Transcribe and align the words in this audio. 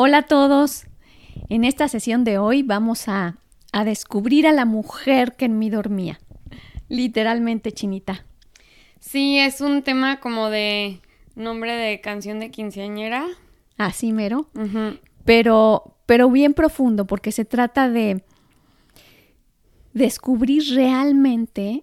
Hola 0.00 0.18
a 0.18 0.22
todos. 0.22 0.84
En 1.48 1.64
esta 1.64 1.88
sesión 1.88 2.22
de 2.22 2.38
hoy 2.38 2.62
vamos 2.62 3.08
a, 3.08 3.38
a 3.72 3.84
descubrir 3.84 4.46
a 4.46 4.52
la 4.52 4.64
mujer 4.64 5.34
que 5.34 5.46
en 5.46 5.58
mí 5.58 5.70
dormía. 5.70 6.20
Literalmente, 6.88 7.72
chinita. 7.72 8.24
Sí, 9.00 9.40
es 9.40 9.60
un 9.60 9.82
tema 9.82 10.20
como 10.20 10.50
de 10.50 11.00
nombre 11.34 11.72
de 11.72 12.00
canción 12.00 12.38
de 12.38 12.52
quinceañera. 12.52 13.26
Así 13.76 14.12
mero. 14.12 14.48
Pero, 15.24 15.96
pero 16.06 16.30
bien 16.30 16.54
profundo, 16.54 17.04
porque 17.04 17.32
se 17.32 17.44
trata 17.44 17.90
de 17.90 18.22
descubrir 19.94 20.62
realmente 20.76 21.82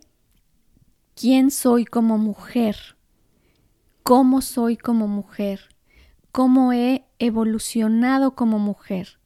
quién 1.16 1.52
soy 1.52 1.84
como 1.84 2.18
mujer, 2.18 2.78
cómo 4.04 4.42
soy 4.42 4.78
como 4.78 5.06
mujer, 5.06 5.68
cómo 6.32 6.72
he 6.72 7.05
evolucionado 7.20 8.36
como 8.36 8.60
mujer 8.60 9.20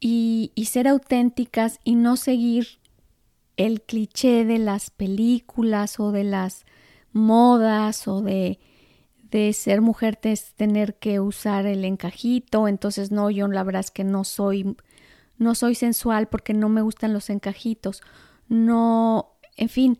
y, 0.00 0.52
ser 0.66 0.88
auténticas 0.88 1.78
y 1.84 1.94
no 1.94 2.16
seguir 2.16 2.78
el 3.56 3.82
cliché 3.82 4.44
de 4.44 4.58
las 4.58 4.90
películas 4.90 6.00
o 6.00 6.12
de 6.12 6.24
las 6.24 6.64
modas 7.12 8.08
o 8.08 8.22
de, 8.22 8.58
de 9.30 9.52
ser 9.52 9.80
mujer 9.80 10.18
es 10.22 10.54
tener 10.54 10.98
que 10.98 11.20
usar 11.20 11.66
el 11.66 11.84
encajito, 11.84 12.68
entonces 12.68 13.10
no, 13.10 13.30
yo 13.30 13.46
la 13.48 13.62
verdad 13.64 13.80
es 13.80 13.90
que 13.90 14.04
no 14.04 14.24
soy 14.24 14.76
no 15.40 15.54
soy 15.54 15.74
sensual 15.74 16.28
porque 16.28 16.52
no 16.52 16.68
me 16.68 16.82
gustan 16.82 17.14
los 17.14 17.30
encajitos. 17.30 18.02
No, 18.48 19.32
en 19.56 19.70
fin, 19.70 19.98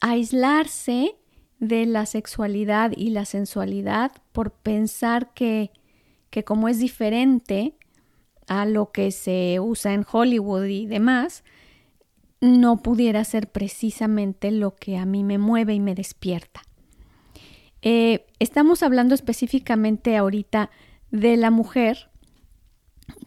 aislarse 0.00 1.17
de 1.58 1.86
la 1.86 2.06
sexualidad 2.06 2.92
y 2.96 3.10
la 3.10 3.24
sensualidad 3.24 4.12
por 4.32 4.52
pensar 4.52 5.32
que, 5.34 5.70
que 6.30 6.44
como 6.44 6.68
es 6.68 6.78
diferente 6.78 7.74
a 8.46 8.64
lo 8.64 8.92
que 8.92 9.10
se 9.10 9.60
usa 9.60 9.92
en 9.92 10.06
Hollywood 10.10 10.64
y 10.64 10.86
demás, 10.86 11.44
no 12.40 12.82
pudiera 12.82 13.24
ser 13.24 13.50
precisamente 13.50 14.50
lo 14.50 14.76
que 14.76 14.96
a 14.96 15.04
mí 15.04 15.24
me 15.24 15.38
mueve 15.38 15.74
y 15.74 15.80
me 15.80 15.94
despierta. 15.94 16.62
Eh, 17.82 18.26
estamos 18.38 18.82
hablando 18.82 19.14
específicamente 19.14 20.16
ahorita 20.16 20.70
de 21.10 21.36
la 21.36 21.50
mujer, 21.50 22.10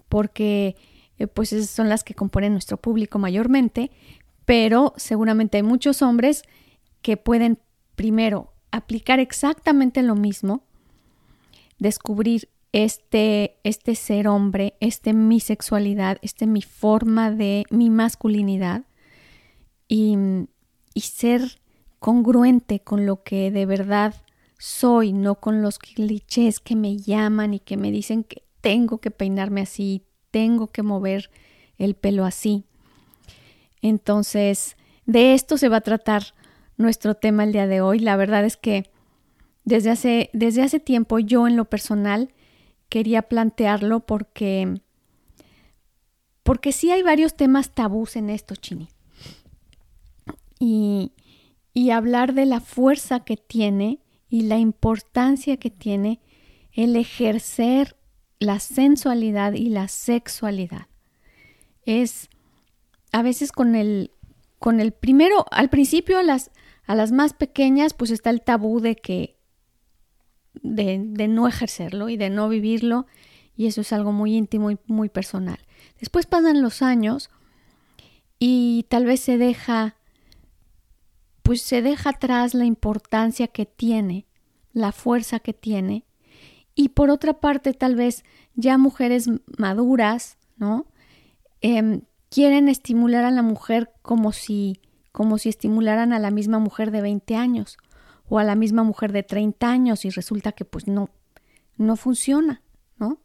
porque 0.09 0.75
eh, 1.17 1.27
pues 1.27 1.53
esas 1.53 1.69
son 1.69 1.89
las 1.89 2.03
que 2.03 2.15
componen 2.15 2.53
nuestro 2.53 2.77
público 2.77 3.19
mayormente, 3.19 3.91
pero 4.45 4.93
seguramente 4.97 5.57
hay 5.57 5.63
muchos 5.63 6.01
hombres 6.01 6.43
que 7.01 7.17
pueden 7.17 7.59
primero 8.01 8.51
aplicar 8.71 9.19
exactamente 9.19 10.01
lo 10.01 10.15
mismo, 10.15 10.63
descubrir 11.77 12.49
este, 12.71 13.57
este 13.63 13.93
ser 13.93 14.27
hombre, 14.27 14.73
este 14.79 15.13
mi 15.13 15.39
sexualidad, 15.39 16.17
este 16.23 16.47
mi 16.47 16.63
forma 16.63 17.29
de 17.29 17.63
mi 17.69 17.91
masculinidad 17.91 18.85
y, 19.87 20.17
y 20.95 21.01
ser 21.01 21.59
congruente 21.99 22.79
con 22.79 23.05
lo 23.05 23.21
que 23.21 23.51
de 23.51 23.67
verdad 23.67 24.15
soy, 24.57 25.13
no 25.13 25.35
con 25.35 25.61
los 25.61 25.77
clichés 25.77 26.59
que 26.59 26.75
me 26.75 26.97
llaman 26.97 27.53
y 27.53 27.59
que 27.59 27.77
me 27.77 27.91
dicen 27.91 28.23
que 28.23 28.41
tengo 28.61 28.97
que 28.97 29.11
peinarme 29.11 29.61
así, 29.61 30.01
tengo 30.31 30.71
que 30.71 30.81
mover 30.81 31.29
el 31.77 31.93
pelo 31.93 32.25
así. 32.25 32.63
Entonces, 33.83 34.75
de 35.05 35.35
esto 35.35 35.55
se 35.57 35.69
va 35.69 35.77
a 35.77 35.81
tratar 35.81 36.33
nuestro 36.81 37.15
tema 37.15 37.43
el 37.43 37.53
día 37.53 37.67
de 37.67 37.81
hoy. 37.81 37.99
La 37.99 38.15
verdad 38.15 38.43
es 38.45 38.57
que 38.57 38.89
desde 39.63 39.91
hace, 39.91 40.29
desde 40.33 40.63
hace 40.63 40.79
tiempo 40.79 41.19
yo 41.19 41.47
en 41.47 41.55
lo 41.55 41.65
personal 41.65 42.33
quería 42.89 43.23
plantearlo 43.23 44.01
porque, 44.01 44.81
porque 46.43 46.71
sí 46.71 46.91
hay 46.91 47.03
varios 47.03 47.35
temas 47.35 47.71
tabús 47.71 48.15
en 48.15 48.29
esto, 48.29 48.55
Chini. 48.55 48.89
Y, 50.59 51.13
y 51.73 51.91
hablar 51.91 52.33
de 52.33 52.45
la 52.45 52.59
fuerza 52.59 53.21
que 53.21 53.37
tiene 53.37 53.99
y 54.29 54.43
la 54.43 54.57
importancia 54.57 55.57
que 55.57 55.69
tiene 55.69 56.19
el 56.73 56.95
ejercer 56.95 57.95
la 58.39 58.59
sensualidad 58.59 59.53
y 59.53 59.69
la 59.69 59.87
sexualidad. 59.87 60.87
Es 61.85 62.29
a 63.11 63.21
veces 63.21 63.51
con 63.51 63.75
el 63.75 64.11
con 64.57 64.79
el 64.79 64.91
primero 64.91 65.45
al 65.51 65.69
principio 65.69 66.21
las 66.21 66.51
a 66.85 66.95
las 66.95 67.11
más 67.11 67.33
pequeñas 67.33 67.93
pues 67.93 68.11
está 68.11 68.29
el 68.29 68.41
tabú 68.41 68.79
de 68.79 68.95
que 68.95 69.37
de, 70.53 71.01
de 71.03 71.27
no 71.27 71.47
ejercerlo 71.47 72.09
y 72.09 72.17
de 72.17 72.29
no 72.29 72.49
vivirlo 72.49 73.05
y 73.55 73.67
eso 73.67 73.81
es 73.81 73.93
algo 73.93 74.11
muy 74.11 74.35
íntimo 74.35 74.71
y 74.71 74.77
muy 74.87 75.09
personal. 75.09 75.59
Después 75.99 76.25
pasan 76.25 76.61
los 76.61 76.81
años 76.81 77.29
y 78.39 78.85
tal 78.89 79.05
vez 79.05 79.19
se 79.19 79.37
deja 79.37 79.95
pues 81.43 81.61
se 81.61 81.81
deja 81.81 82.11
atrás 82.11 82.53
la 82.53 82.65
importancia 82.65 83.47
que 83.47 83.65
tiene, 83.65 84.27
la 84.73 84.91
fuerza 84.91 85.39
que 85.39 85.53
tiene 85.53 86.05
y 86.75 86.89
por 86.89 87.09
otra 87.09 87.39
parte 87.39 87.73
tal 87.73 87.95
vez 87.95 88.23
ya 88.55 88.77
mujeres 88.77 89.29
maduras, 89.57 90.37
¿no? 90.57 90.85
Em, 91.61 92.01
quieren 92.29 92.69
estimular 92.69 93.25
a 93.25 93.31
la 93.31 93.41
mujer 93.41 93.91
como 94.01 94.31
si, 94.31 94.79
como 95.11 95.37
si 95.37 95.49
estimularan 95.49 96.13
a 96.13 96.19
la 96.19 96.31
misma 96.31 96.59
mujer 96.59 96.91
de 96.91 97.01
20 97.01 97.35
años 97.35 97.77
o 98.29 98.39
a 98.39 98.43
la 98.43 98.55
misma 98.55 98.83
mujer 98.83 99.11
de 99.11 99.23
30 99.23 99.69
años 99.69 100.05
y 100.05 100.09
resulta 100.09 100.53
que 100.53 100.63
pues 100.65 100.87
no, 100.87 101.09
no 101.77 101.95
funciona, 101.97 102.61
¿no? 102.97 103.19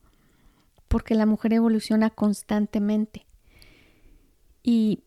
Porque 0.88 1.14
la 1.14 1.26
mujer 1.26 1.52
evoluciona 1.52 2.10
constantemente. 2.10 3.26
¿Y 4.62 5.04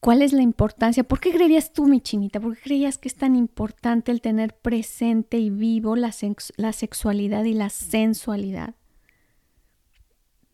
cuál 0.00 0.20
es 0.20 0.34
la 0.34 0.42
importancia? 0.42 1.04
¿Por 1.04 1.20
qué 1.20 1.32
creerías 1.32 1.72
tú, 1.72 1.86
mi 1.86 2.00
chinita? 2.00 2.40
¿Por 2.40 2.56
qué 2.56 2.62
creías 2.62 2.98
que 2.98 3.08
es 3.08 3.14
tan 3.14 3.36
importante 3.36 4.12
el 4.12 4.20
tener 4.20 4.54
presente 4.54 5.38
y 5.38 5.48
vivo 5.48 5.96
la, 5.96 6.14
la 6.56 6.72
sexualidad 6.74 7.44
y 7.44 7.54
la 7.54 7.70
sensualidad? 7.70 8.74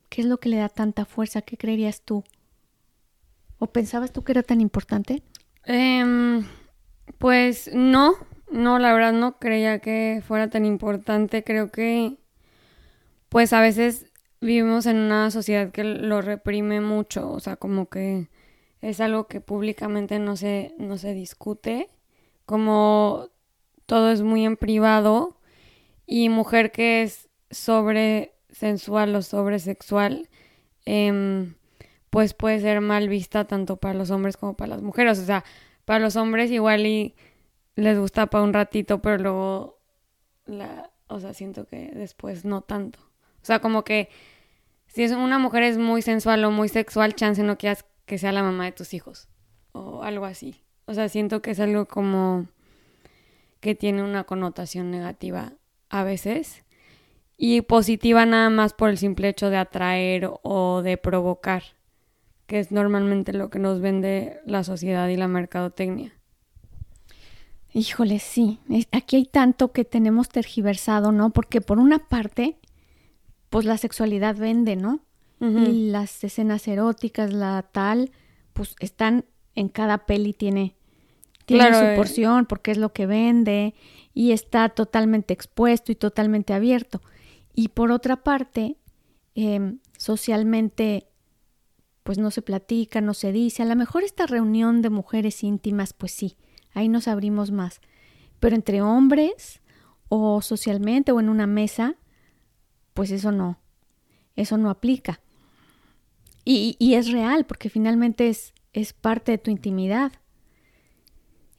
¿Qué 0.08 0.20
es 0.20 0.28
lo 0.28 0.38
que 0.38 0.50
le 0.50 0.58
da 0.58 0.69
tanta 0.69 1.04
fuerza? 1.04 1.43
¿Qué 1.43 1.56
creerías 1.56 2.03
tú? 2.03 2.22
¿O 3.66 3.72
pensabas 3.72 4.12
tú 4.12 4.22
que 4.22 4.31
era 4.31 4.44
tan 4.44 4.60
importante? 4.60 5.25
Em, 5.65 6.47
pues 7.19 7.69
no, 7.75 8.15
no, 8.49 8.78
la 8.78 8.93
verdad 8.93 9.12
no 9.12 9.41
creía 9.41 9.81
que 9.81 10.22
fuera 10.25 10.49
tan 10.49 10.65
importante. 10.65 11.43
Creo 11.43 11.72
que, 11.72 12.16
pues 13.28 13.53
a 13.53 13.60
veces 13.60 14.12
vivimos 14.41 14.87
en 14.87 14.99
una 14.99 15.32
sociedad 15.32 15.72
que 15.72 15.82
lo 15.82 16.22
reprime 16.22 16.81
mucho, 16.81 17.28
o 17.28 17.41
sea, 17.41 17.56
como 17.56 17.88
que 17.88 18.28
es 18.82 19.00
algo 19.00 19.26
que 19.26 19.41
públicamente 19.41 20.21
no 20.21 20.37
se, 20.37 20.72
no 20.78 20.97
se 20.97 21.12
discute, 21.12 21.91
como 22.44 23.31
todo 23.87 24.12
es 24.12 24.23
muy 24.23 24.44
en 24.44 24.56
privado 24.56 25.40
y 26.06 26.29
mujer 26.29 26.70
que 26.70 27.02
es 27.02 27.29
sobre 27.50 28.32
sensual 28.49 29.17
o 29.17 29.23
sobresexual, 29.23 30.29
eh, 30.85 31.52
pues 32.16 32.32
puede 32.32 32.60
ser 32.60 32.80
mal 32.80 33.10
vista 33.10 33.44
tanto 33.44 33.76
para 33.76 33.92
los 33.92 34.10
hombres 34.10 34.38
como 34.38 34.56
para 34.56 34.70
las 34.70 34.80
mujeres. 34.80 35.18
O 35.18 35.24
sea, 35.26 35.44
para 35.84 36.00
los 36.00 36.16
hombres 36.16 36.50
igual 36.50 36.86
y 36.86 37.14
les 37.74 37.98
gusta 37.98 38.28
para 38.28 38.42
un 38.42 38.54
ratito, 38.54 39.02
pero 39.02 39.18
luego, 39.18 39.78
la, 40.46 40.90
o 41.08 41.20
sea, 41.20 41.34
siento 41.34 41.66
que 41.66 41.90
después 41.94 42.46
no 42.46 42.62
tanto. 42.62 43.00
O 43.42 43.44
sea, 43.44 43.58
como 43.58 43.84
que 43.84 44.08
si 44.86 45.02
es 45.02 45.12
una 45.12 45.38
mujer 45.38 45.62
es 45.64 45.76
muy 45.76 46.00
sensual 46.00 46.42
o 46.46 46.50
muy 46.50 46.70
sexual, 46.70 47.14
chance 47.14 47.42
no 47.42 47.58
quieras 47.58 47.84
que 48.06 48.16
sea 48.16 48.32
la 48.32 48.42
mamá 48.42 48.64
de 48.64 48.72
tus 48.72 48.94
hijos 48.94 49.28
o 49.72 50.02
algo 50.02 50.24
así. 50.24 50.62
O 50.86 50.94
sea, 50.94 51.10
siento 51.10 51.42
que 51.42 51.50
es 51.50 51.60
algo 51.60 51.84
como 51.84 52.46
que 53.60 53.74
tiene 53.74 54.02
una 54.02 54.24
connotación 54.24 54.90
negativa 54.90 55.52
a 55.90 56.02
veces 56.02 56.64
y 57.36 57.60
positiva 57.60 58.24
nada 58.24 58.48
más 58.48 58.72
por 58.72 58.88
el 58.88 58.96
simple 58.96 59.28
hecho 59.28 59.50
de 59.50 59.58
atraer 59.58 60.30
o 60.42 60.80
de 60.80 60.96
provocar, 60.96 61.75
que 62.46 62.60
es 62.60 62.70
normalmente 62.70 63.32
lo 63.32 63.50
que 63.50 63.58
nos 63.58 63.81
vende 63.81 64.40
la 64.46 64.64
sociedad 64.64 65.08
y 65.08 65.16
la 65.16 65.28
mercadotecnia. 65.28 66.12
Híjole, 67.72 68.20
sí. 68.20 68.58
Aquí 68.90 69.16
hay 69.16 69.26
tanto 69.26 69.72
que 69.72 69.84
tenemos 69.84 70.28
tergiversado, 70.28 71.12
¿no? 71.12 71.31
Porque 71.31 71.60
por 71.60 71.78
una 71.78 72.08
parte, 72.08 72.56
pues 73.50 73.66
la 73.66 73.76
sexualidad 73.76 74.37
vende, 74.37 74.76
¿no? 74.76 75.00
Y 75.38 75.90
las 75.90 76.25
escenas 76.25 76.66
eróticas, 76.66 77.31
la 77.31 77.62
tal, 77.70 78.10
pues 78.54 78.75
están 78.81 79.26
en 79.54 79.69
cada 79.69 80.06
peli, 80.06 80.32
tiene, 80.32 80.76
tiene 81.44 81.75
su 81.75 81.84
eh. 81.84 81.94
porción, 81.94 82.46
porque 82.46 82.70
es 82.70 82.78
lo 82.78 82.94
que 82.94 83.04
vende, 83.04 83.75
y 84.14 84.32
está 84.32 84.70
totalmente 84.70 85.34
expuesto 85.34 85.92
y 85.92 85.94
totalmente 85.94 86.54
abierto. 86.54 87.02
Y 87.54 87.69
por 87.69 87.92
otra 87.92 88.22
parte, 88.22 88.78
em, 89.34 89.81
socialmente, 89.99 91.08
pues 92.06 92.19
no 92.19 92.31
se 92.31 92.41
platica, 92.41 93.00
no 93.00 93.14
se 93.14 93.32
dice. 93.32 93.64
A 93.64 93.67
lo 93.67 93.75
mejor 93.75 94.05
esta 94.05 94.26
reunión 94.26 94.81
de 94.81 94.91
mujeres 94.91 95.43
íntimas, 95.43 95.93
pues 95.93 96.12
sí, 96.12 96.37
ahí 96.73 96.88
nos 96.88 97.08
abrimos 97.08 97.50
más. 97.50 97.81
Pero 98.38 98.55
entre 98.55 98.81
hombres 98.81 99.61
o 100.08 100.41
socialmente 100.41 101.11
o 101.11 101.19
en 101.19 101.29
una 101.29 101.49
mesa, 101.49 101.97
pues 102.94 103.11
eso 103.11 103.32
no, 103.32 103.58
eso 104.37 104.56
no 104.56 104.70
aplica. 104.70 105.20
Y, 106.44 106.94
es 106.94 107.11
real, 107.11 107.44
porque 107.44 107.70
finalmente 107.70 108.29
es, 108.29 108.55
es 108.73 108.93
parte 108.93 109.32
de 109.32 109.38
tu 109.38 109.50
intimidad. 109.50 110.12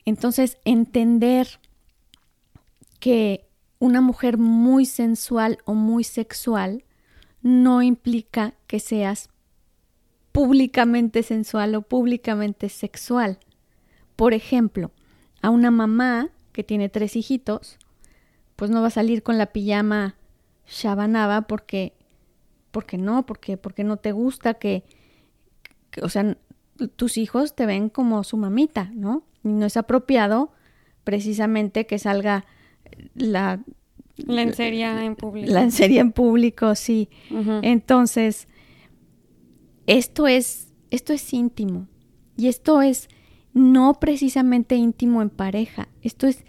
Entonces, 0.05 0.59
entender 0.63 1.59
que 3.01 3.49
una 3.79 3.99
mujer 3.99 4.37
muy 4.37 4.85
sensual 4.85 5.57
o 5.65 5.73
muy 5.73 6.05
sexual 6.05 6.85
no 7.41 7.81
implica 7.81 8.53
que 8.65 8.79
seas 8.79 9.29
públicamente 10.37 11.23
sensual 11.23 11.73
o 11.73 11.81
públicamente 11.81 12.69
sexual. 12.69 13.39
Por 14.15 14.35
ejemplo, 14.35 14.91
a 15.41 15.49
una 15.49 15.71
mamá 15.71 16.29
que 16.51 16.63
tiene 16.63 16.89
tres 16.89 17.15
hijitos, 17.15 17.79
pues 18.55 18.69
no 18.69 18.81
va 18.81 18.89
a 18.89 18.91
salir 18.91 19.23
con 19.23 19.39
la 19.39 19.47
pijama 19.47 20.15
shabanaba 20.67 21.47
porque, 21.47 21.93
porque 22.69 22.99
no, 22.99 23.25
porque, 23.25 23.57
porque 23.57 23.83
no 23.83 23.97
te 23.97 24.11
gusta 24.11 24.53
que, 24.53 24.83
o 26.03 26.09
sea, 26.09 26.37
tus 26.95 27.17
hijos 27.17 27.55
te 27.55 27.65
ven 27.65 27.89
como 27.89 28.23
su 28.23 28.37
mamita, 28.37 28.91
¿no? 28.93 29.23
Y 29.43 29.47
no 29.47 29.65
es 29.65 29.75
apropiado 29.75 30.51
precisamente 31.03 31.87
que 31.87 31.97
salga 31.97 32.45
la 33.15 33.63
lencería 34.17 35.03
en 35.03 35.15
público. 35.15 35.51
La 35.51 35.67
en 35.77 36.11
público, 36.11 36.75
sí. 36.75 37.09
Entonces, 37.63 38.47
esto 39.87 40.27
es, 40.27 40.67
esto 40.91 41.13
es 41.13 41.33
íntimo. 41.33 41.87
Y 42.35 42.47
esto 42.47 42.81
es 42.83 43.09
no 43.53 43.95
precisamente 43.95 44.75
íntimo 44.75 45.23
en 45.23 45.31
pareja, 45.31 45.87
esto 46.03 46.27
es 46.27 46.43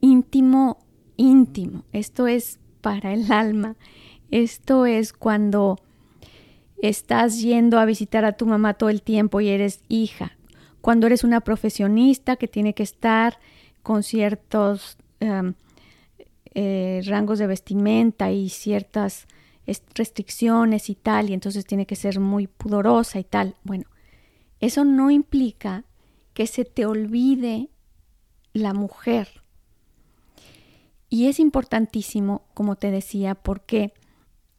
íntimo, 0.00 0.78
íntimo, 1.18 1.84
esto 1.92 2.26
es 2.26 2.58
para 2.80 3.12
el 3.12 3.30
alma, 3.32 3.76
esto 4.30 4.86
es 4.86 5.12
cuando 5.12 5.78
estás 6.80 7.42
yendo 7.42 7.78
a 7.78 7.84
visitar 7.84 8.24
a 8.24 8.32
tu 8.32 8.46
mamá 8.46 8.74
todo 8.74 8.88
el 8.88 9.02
tiempo 9.02 9.42
y 9.42 9.48
eres 9.48 9.82
hija, 9.88 10.38
cuando 10.80 11.06
eres 11.06 11.24
una 11.24 11.42
profesionista 11.42 12.36
que 12.36 12.48
tiene 12.48 12.72
que 12.72 12.84
estar 12.84 13.38
con 13.82 14.02
ciertos 14.02 14.96
em, 15.20 15.52
eh, 16.54 17.02
rangos 17.04 17.38
de 17.38 17.46
vestimenta 17.46 18.32
y 18.32 18.48
ciertas 18.48 19.26
restricciones 19.94 20.90
y 20.90 20.94
tal, 20.94 21.30
y 21.30 21.34
entonces 21.34 21.64
tiene 21.64 21.86
que 21.86 21.96
ser 21.96 22.20
muy 22.20 22.46
pudorosa 22.46 23.18
y 23.18 23.24
tal. 23.24 23.56
Bueno, 23.62 23.84
eso 24.60 24.84
no 24.84 25.10
implica 25.10 25.84
que 26.34 26.46
se 26.46 26.64
te 26.64 26.86
olvide 26.86 27.70
la 28.52 28.74
mujer. 28.74 29.42
Y 31.08 31.26
es 31.26 31.40
importantísimo, 31.40 32.46
como 32.54 32.76
te 32.76 32.90
decía, 32.90 33.34
porque 33.34 33.92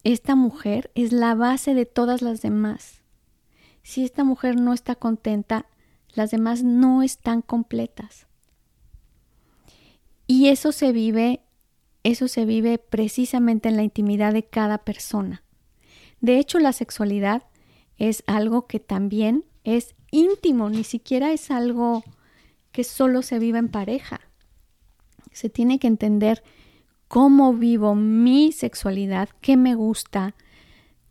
esta 0.03 0.35
mujer 0.35 0.91
es 0.95 1.11
la 1.11 1.35
base 1.35 1.73
de 1.73 1.85
todas 1.85 2.21
las 2.21 2.41
demás. 2.41 3.01
Si 3.83 4.03
esta 4.03 4.23
mujer 4.23 4.59
no 4.59 4.73
está 4.73 4.95
contenta, 4.95 5.67
las 6.13 6.31
demás 6.31 6.63
no 6.63 7.03
están 7.03 7.41
completas. 7.41 8.27
Y 10.27 10.47
eso 10.47 10.71
se 10.71 10.91
vive, 10.91 11.41
eso 12.03 12.27
se 12.27 12.45
vive 12.45 12.77
precisamente 12.77 13.69
en 13.69 13.77
la 13.77 13.83
intimidad 13.83 14.33
de 14.33 14.43
cada 14.43 14.79
persona. 14.79 15.43
De 16.19 16.37
hecho, 16.37 16.59
la 16.59 16.73
sexualidad 16.73 17.43
es 17.97 18.23
algo 18.27 18.67
que 18.67 18.79
también 18.79 19.45
es 19.63 19.95
íntimo, 20.11 20.69
ni 20.69 20.83
siquiera 20.83 21.31
es 21.31 21.51
algo 21.51 22.03
que 22.71 22.83
solo 22.83 23.21
se 23.21 23.39
viva 23.39 23.59
en 23.59 23.69
pareja. 23.69 24.21
Se 25.31 25.49
tiene 25.49 25.79
que 25.79 25.87
entender 25.87 26.43
cómo 27.07 27.53
vivo 27.53 27.95
mi 27.95 28.51
sexualidad, 28.51 29.29
qué 29.41 29.57
me 29.57 29.75
gusta, 29.75 30.35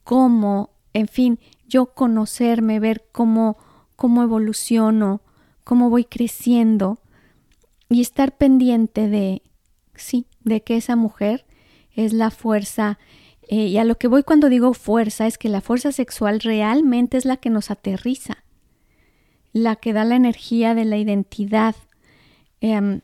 cómo, 0.03 0.71
en 0.93 1.09
fin, 1.09 1.39
yo 1.69 1.95
conocerme, 1.95 2.81
ver 2.81 3.07
cómo, 3.13 3.57
cómo 3.97 4.23
evoluciono, 4.23 5.23
cómo 5.65 5.91
voy 5.91 6.05
creciendo 6.05 6.99
y 7.89 8.01
estar 8.01 8.37
pendiente 8.37 9.09
de, 9.09 9.43
sí, 9.95 10.27
de 10.45 10.63
que 10.63 10.77
esa 10.77 10.97
mujer 10.97 11.45
es 11.93 12.13
la 12.13 12.31
fuerza. 12.31 12.99
Eh, 13.49 13.67
y 13.67 13.79
a 13.79 13.85
lo 13.85 13.99
que 13.99 14.09
voy 14.09 14.23
cuando 14.23 14.49
digo 14.49 14.75
fuerza 14.75 15.27
es 15.27 15.39
que 15.39 15.49
la 15.49 15.61
fuerza 15.61 15.93
sexual 15.93 16.41
realmente 16.41 17.17
es 17.17 17.25
la 17.25 17.37
que 17.37 17.51
nos 17.51 17.71
aterriza 17.71 18.45
la 19.53 19.77
que 19.77 19.93
da 19.93 20.05
la 20.05 20.17
energía 20.17 20.75
de 20.75 20.85
la 20.85 20.97
identidad. 20.97 21.75
Em, 22.61 23.01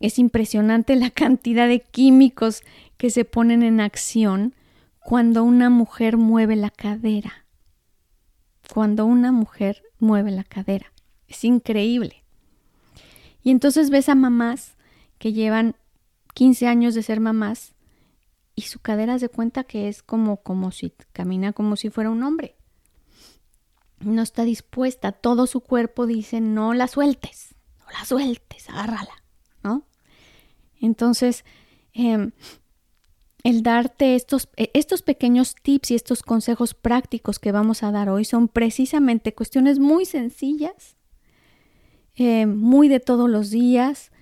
es 0.00 0.18
impresionante 0.18 0.96
la 0.96 1.10
cantidad 1.10 1.68
de 1.68 1.80
químicos 1.80 2.62
que 2.96 3.10
se 3.10 3.24
ponen 3.24 3.62
en 3.62 3.80
acción 3.80 4.54
cuando 5.00 5.44
una 5.44 5.70
mujer 5.70 6.16
mueve 6.16 6.56
la 6.56 6.70
cadera. 6.70 7.46
Cuando 8.72 9.06
una 9.06 9.32
mujer 9.32 9.82
mueve 9.98 10.30
la 10.30 10.44
cadera. 10.44 10.92
Es 11.26 11.44
increíble. 11.44 12.24
Y 13.42 13.50
entonces 13.50 13.90
ves 13.90 14.08
a 14.08 14.14
mamás 14.14 14.76
que 15.18 15.32
llevan 15.32 15.74
15 16.38 16.68
años 16.68 16.94
de 16.94 17.02
ser 17.02 17.18
mamás 17.18 17.74
y 18.54 18.62
su 18.62 18.78
cadera 18.78 19.18
se 19.18 19.28
cuenta 19.28 19.64
que 19.64 19.88
es 19.88 20.04
como, 20.04 20.36
como 20.36 20.70
si 20.70 20.92
camina 21.12 21.52
como 21.52 21.74
si 21.74 21.90
fuera 21.90 22.10
un 22.10 22.22
hombre 22.22 22.54
no 23.98 24.22
está 24.22 24.44
dispuesta, 24.44 25.10
todo 25.10 25.48
su 25.48 25.62
cuerpo 25.62 26.06
dice 26.06 26.40
no 26.40 26.74
la 26.74 26.86
sueltes, 26.86 27.56
no 27.80 27.86
la 27.90 28.04
sueltes, 28.04 28.70
agárrala, 28.70 29.24
¿no? 29.64 29.82
Entonces, 30.80 31.44
em, 31.92 32.30
el 33.42 33.64
darte 33.64 34.14
estos, 34.14 34.48
e, 34.56 34.70
estos 34.74 35.02
pequeños 35.02 35.56
tips 35.60 35.90
y 35.90 35.94
estos 35.96 36.22
consejos 36.22 36.74
prácticos 36.74 37.40
que 37.40 37.50
vamos 37.50 37.82
a 37.82 37.90
dar 37.90 38.10
hoy 38.10 38.24
son 38.24 38.46
precisamente 38.46 39.34
cuestiones 39.34 39.80
muy 39.80 40.04
sencillas, 40.04 40.96
eh, 42.14 42.46
muy 42.46 42.86
de 42.86 43.00
todos 43.00 43.28
los 43.28 43.50
días, 43.50 44.12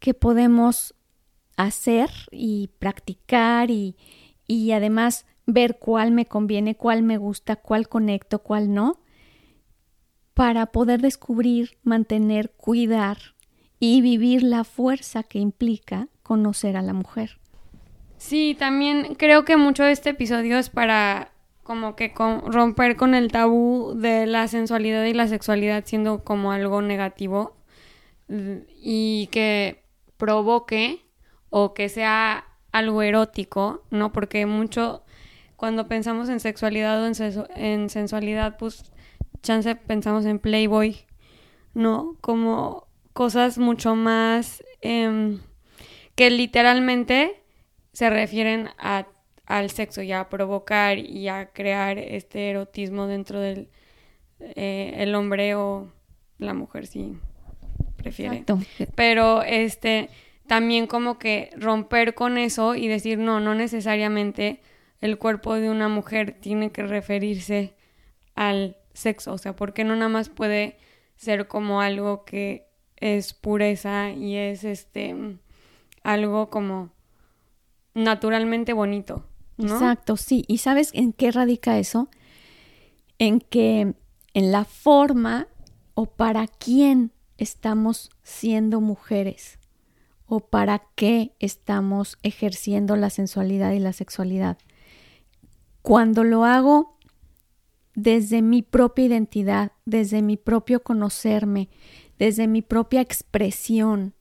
que 0.00 0.14
podemos 0.14 0.96
hacer 1.64 2.10
y 2.30 2.70
practicar 2.78 3.70
y, 3.70 3.96
y 4.46 4.72
además 4.72 5.26
ver 5.46 5.78
cuál 5.78 6.10
me 6.12 6.26
conviene, 6.26 6.76
cuál 6.76 7.02
me 7.02 7.18
gusta, 7.18 7.56
cuál 7.56 7.88
conecto, 7.88 8.40
cuál 8.40 8.72
no 8.72 9.00
para 10.34 10.66
poder 10.66 11.02
descubrir, 11.02 11.76
mantener, 11.82 12.50
cuidar 12.52 13.18
y 13.78 14.00
vivir 14.00 14.42
la 14.42 14.64
fuerza 14.64 15.22
que 15.22 15.38
implica 15.38 16.08
conocer 16.22 16.76
a 16.76 16.82
la 16.82 16.94
mujer. 16.94 17.38
Sí, 18.16 18.56
también 18.58 19.16
creo 19.16 19.44
que 19.44 19.56
mucho 19.56 19.82
de 19.84 19.92
este 19.92 20.10
episodio 20.10 20.58
es 20.58 20.70
para 20.70 21.32
como 21.62 21.94
que 21.94 22.12
romper 22.46 22.96
con 22.96 23.14
el 23.14 23.30
tabú 23.30 23.94
de 23.96 24.26
la 24.26 24.48
sensualidad 24.48 25.04
y 25.04 25.14
la 25.14 25.28
sexualidad 25.28 25.84
siendo 25.86 26.24
como 26.24 26.52
algo 26.52 26.82
negativo 26.82 27.56
y 28.28 29.28
que 29.30 29.84
provoque 30.16 31.04
o 31.50 31.74
que 31.74 31.88
sea 31.88 32.44
algo 32.72 33.02
erótico, 33.02 33.82
¿no? 33.90 34.12
Porque 34.12 34.46
mucho 34.46 35.02
cuando 35.56 35.88
pensamos 35.88 36.28
en 36.28 36.40
sexualidad 36.40 37.02
o 37.02 37.06
en, 37.06 37.14
en 37.56 37.90
sensualidad, 37.90 38.56
pues 38.56 38.92
chance 39.42 39.74
pensamos 39.74 40.24
en 40.24 40.38
Playboy, 40.38 41.04
¿no? 41.74 42.16
Como 42.20 42.86
cosas 43.12 43.58
mucho 43.58 43.94
más 43.94 44.64
em, 44.80 45.40
que 46.14 46.30
literalmente 46.30 47.42
se 47.92 48.08
refieren 48.08 48.68
a, 48.78 49.06
al 49.46 49.70
sexo 49.70 50.02
y 50.02 50.12
a 50.12 50.28
provocar 50.28 50.98
y 50.98 51.28
a 51.28 51.46
crear 51.46 51.98
este 51.98 52.50
erotismo 52.50 53.06
dentro 53.06 53.40
del 53.40 53.68
eh, 54.38 54.94
el 54.96 55.14
hombre 55.14 55.54
o 55.54 55.92
la 56.38 56.54
mujer 56.54 56.86
si 56.86 57.18
prefiere. 57.96 58.44
Pero 58.94 59.42
este 59.42 60.08
también 60.50 60.88
como 60.88 61.16
que 61.16 61.50
romper 61.56 62.16
con 62.16 62.36
eso 62.36 62.74
y 62.74 62.88
decir 62.88 63.18
no, 63.18 63.38
no 63.38 63.54
necesariamente 63.54 64.60
el 65.00 65.16
cuerpo 65.16 65.54
de 65.54 65.70
una 65.70 65.86
mujer 65.86 66.38
tiene 66.40 66.72
que 66.72 66.82
referirse 66.82 67.76
al 68.34 68.76
sexo, 68.92 69.32
o 69.32 69.38
sea, 69.38 69.54
porque 69.54 69.84
no 69.84 69.94
nada 69.94 70.08
más 70.08 70.28
puede 70.28 70.76
ser 71.14 71.46
como 71.46 71.80
algo 71.80 72.24
que 72.24 72.66
es 72.96 73.32
pureza 73.32 74.10
y 74.10 74.34
es 74.34 74.64
este 74.64 75.14
algo 76.02 76.50
como 76.50 76.90
naturalmente 77.94 78.72
bonito. 78.72 79.24
Exacto, 79.56 80.16
sí. 80.16 80.44
¿Y 80.48 80.58
sabes 80.58 80.90
en 80.94 81.12
qué 81.12 81.30
radica 81.30 81.78
eso? 81.78 82.08
En 83.20 83.38
que 83.38 83.94
en 84.34 84.50
la 84.50 84.64
forma 84.64 85.46
o 85.94 86.06
para 86.06 86.48
quién 86.48 87.12
estamos 87.38 88.10
siendo 88.24 88.80
mujeres 88.80 89.59
o 90.32 90.38
para 90.38 90.80
qué 90.94 91.34
estamos 91.40 92.16
ejerciendo 92.22 92.94
la 92.94 93.10
sensualidad 93.10 93.72
y 93.72 93.80
la 93.80 93.92
sexualidad. 93.92 94.58
Cuando 95.82 96.22
lo 96.22 96.44
hago 96.44 96.96
desde 97.96 98.40
mi 98.40 98.62
propia 98.62 99.06
identidad, 99.06 99.72
desde 99.86 100.22
mi 100.22 100.36
propio 100.36 100.84
conocerme, 100.84 101.68
desde 102.16 102.46
mi 102.46 102.62
propia 102.62 103.00
expresión, 103.00 104.14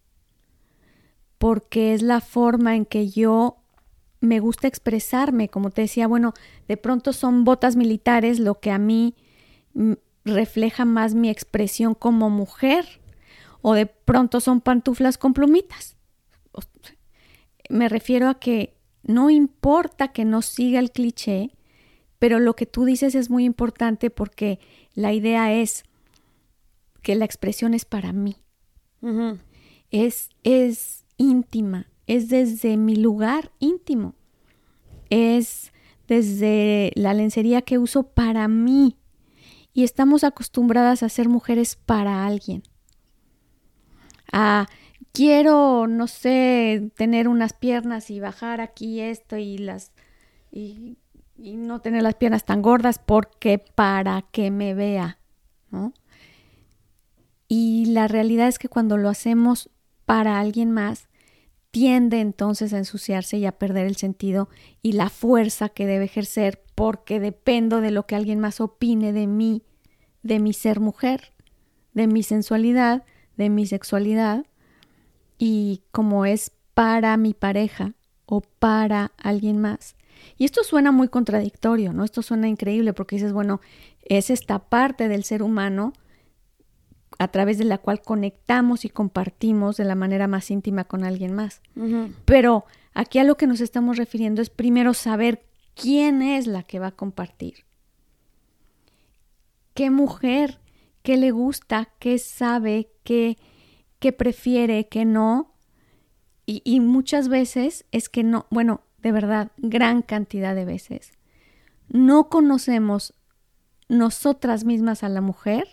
porque 1.37 1.93
es 1.93 2.01
la 2.01 2.21
forma 2.21 2.75
en 2.75 2.85
que 2.85 3.09
yo 3.09 3.57
me 4.19 4.39
gusta 4.39 4.67
expresarme, 4.67 5.47
como 5.47 5.69
te 5.69 5.83
decía, 5.83 6.07
bueno, 6.07 6.33
de 6.67 6.75
pronto 6.75 7.13
son 7.13 7.43
botas 7.43 7.75
militares 7.75 8.39
lo 8.39 8.59
que 8.59 8.71
a 8.71 8.79
mí 8.79 9.13
refleja 10.25 10.85
más 10.85 11.13
mi 11.13 11.29
expresión 11.29 11.93
como 11.93 12.31
mujer, 12.31 12.99
o 13.61 13.75
de 13.75 13.85
pronto 13.85 14.41
son 14.41 14.59
pantuflas 14.59 15.19
con 15.19 15.33
plumitas. 15.33 15.98
Me 17.69 17.89
refiero 17.89 18.29
a 18.29 18.39
que 18.39 18.75
no 19.03 19.29
importa 19.29 20.09
que 20.09 20.25
no 20.25 20.41
siga 20.41 20.79
el 20.79 20.91
cliché, 20.91 21.51
pero 22.19 22.39
lo 22.39 22.55
que 22.55 22.65
tú 22.65 22.85
dices 22.85 23.15
es 23.15 23.29
muy 23.29 23.45
importante 23.45 24.09
porque 24.09 24.59
la 24.93 25.13
idea 25.13 25.53
es 25.53 25.83
que 27.01 27.15
la 27.15 27.25
expresión 27.25 27.73
es 27.73 27.85
para 27.85 28.11
mí. 28.11 28.35
Es, 29.89 30.29
es 30.43 31.05
íntima, 31.17 31.89
es 32.07 32.29
desde 32.29 32.75
mi 32.75 32.95
lugar 32.95 33.51
íntimo, 33.59 34.15
es 35.09 35.71
desde 36.07 36.91
la 36.95 37.13
lencería 37.13 37.61
que 37.61 37.77
uso 37.77 38.03
para 38.03 38.47
mí. 38.47 38.97
Y 39.73 39.83
estamos 39.83 40.23
acostumbradas 40.23 41.03
a 41.03 41.09
ser 41.09 41.29
mujeres 41.29 41.77
para 41.77 42.25
alguien. 42.25 42.63
A 44.31 44.67
quiero, 45.19 45.85
no 45.85 46.07
sé, 46.07 46.93
tener 46.95 47.27
unas 47.27 47.51
piernas 47.51 48.09
y 48.09 48.21
bajar 48.21 48.61
aquí 48.61 49.01
esto 49.01 49.35
y 49.35 49.57
las 49.57 49.91
y, 50.49 50.95
no 51.35 51.81
tener 51.81 52.03
las 52.03 52.15
piernas 52.15 52.45
tan 52.45 52.61
gordas 52.61 52.99
porque 52.99 53.59
para 53.59 54.21
que 54.31 54.49
me 54.49 54.73
vea, 54.73 55.19
¿no? 55.71 55.93
Y 57.49 57.87
la 57.87 58.07
realidad 58.07 58.47
es 58.47 58.59
que 58.59 58.69
cuando 58.69 58.95
lo 58.95 59.09
hacemos 59.09 59.69
para 60.05 60.39
alguien 60.39 60.71
más, 60.71 61.09
tiende 61.69 62.21
entonces 62.21 62.71
a 62.71 62.77
ensuciarse 62.77 63.37
y 63.37 63.45
a 63.45 63.57
perder 63.57 63.87
el 63.87 63.97
sentido 63.97 64.47
y 64.81 64.93
la 64.93 65.09
fuerza 65.09 65.67
que 65.67 65.85
debe 65.85 66.05
ejercer 66.05 66.63
porque 66.75 67.19
dependo 67.19 67.81
de 67.81 67.91
lo 67.91 68.05
que 68.05 68.15
alguien 68.15 68.39
más 68.39 68.61
opine 68.61 69.11
de 69.11 69.27
mí, 69.27 69.63
de 70.23 70.39
mi 70.39 70.53
ser 70.53 70.79
mujer, 70.79 71.33
de 71.93 72.07
mi 72.07 72.23
sensualidad, 72.23 73.03
de 73.35 73.49
mi 73.49 73.65
sexualidad 73.65 74.45
y 75.39 75.81
como 75.91 76.25
es 76.25 76.51
para 76.75 77.17
mi 77.17 77.33
pareja 77.33 77.93
o 78.27 78.41
para 78.41 79.13
alguien 79.17 79.57
más. 79.57 79.95
Y 80.37 80.45
esto 80.45 80.63
suena 80.63 80.91
muy 80.91 81.07
contradictorio, 81.07 81.93
¿no? 81.93 82.03
Esto 82.03 82.21
suena 82.21 82.47
increíble 82.47 82.93
porque 82.93 83.15
dices, 83.15 83.33
bueno, 83.33 83.61
es 84.03 84.29
esta 84.29 84.59
parte 84.59 85.07
del 85.07 85.23
ser 85.23 85.41
humano 85.41 85.93
a 87.17 87.29
través 87.29 87.57
de 87.57 87.63
la 87.65 87.79
cual 87.79 88.01
conectamos 88.01 88.85
y 88.85 88.89
compartimos 88.89 89.77
de 89.77 89.85
la 89.85 89.95
manera 89.95 90.27
más 90.27 90.51
íntima 90.51 90.83
con 90.83 91.03
alguien 91.03 91.33
más. 91.33 91.61
Pero 92.25 92.65
aquí 92.93 93.19
a 93.19 93.23
lo 93.23 93.35
que 93.35 93.47
nos 93.47 93.61
estamos 93.61 93.97
refiriendo 93.97 94.41
es 94.41 94.49
primero 94.49 94.93
saber 94.93 95.45
quién 95.73 96.21
es 96.21 96.47
la 96.47 96.63
que 96.63 96.79
va 96.79 96.87
a 96.87 96.95
compartir. 96.95 97.65
¿Qué 99.73 99.89
mujer? 99.89 100.59
¿Qué 101.01 101.17
le 101.17 101.31
gusta? 101.31 101.89
¿Qué 101.99 102.17
sabe? 102.19 102.89
¿Qué, 103.03 103.37
qué 103.99 104.11
prefiere? 104.13 104.87
¿Qué 104.87 105.05
no? 105.05 105.53
Y, 106.45 106.61
y 106.65 106.79
muchas 106.79 107.29
veces 107.29 107.85
es 107.91 108.09
que 108.09 108.23
no, 108.23 108.47
bueno, 108.49 108.81
de 109.01 109.11
verdad, 109.11 109.51
gran 109.57 110.01
cantidad 110.01 110.55
de 110.55 110.65
veces, 110.65 111.11
no 111.87 112.29
conocemos 112.29 113.13
nosotras 113.87 114.63
mismas 114.63 115.03
a 115.03 115.09
la 115.09 115.21
mujer 115.21 115.67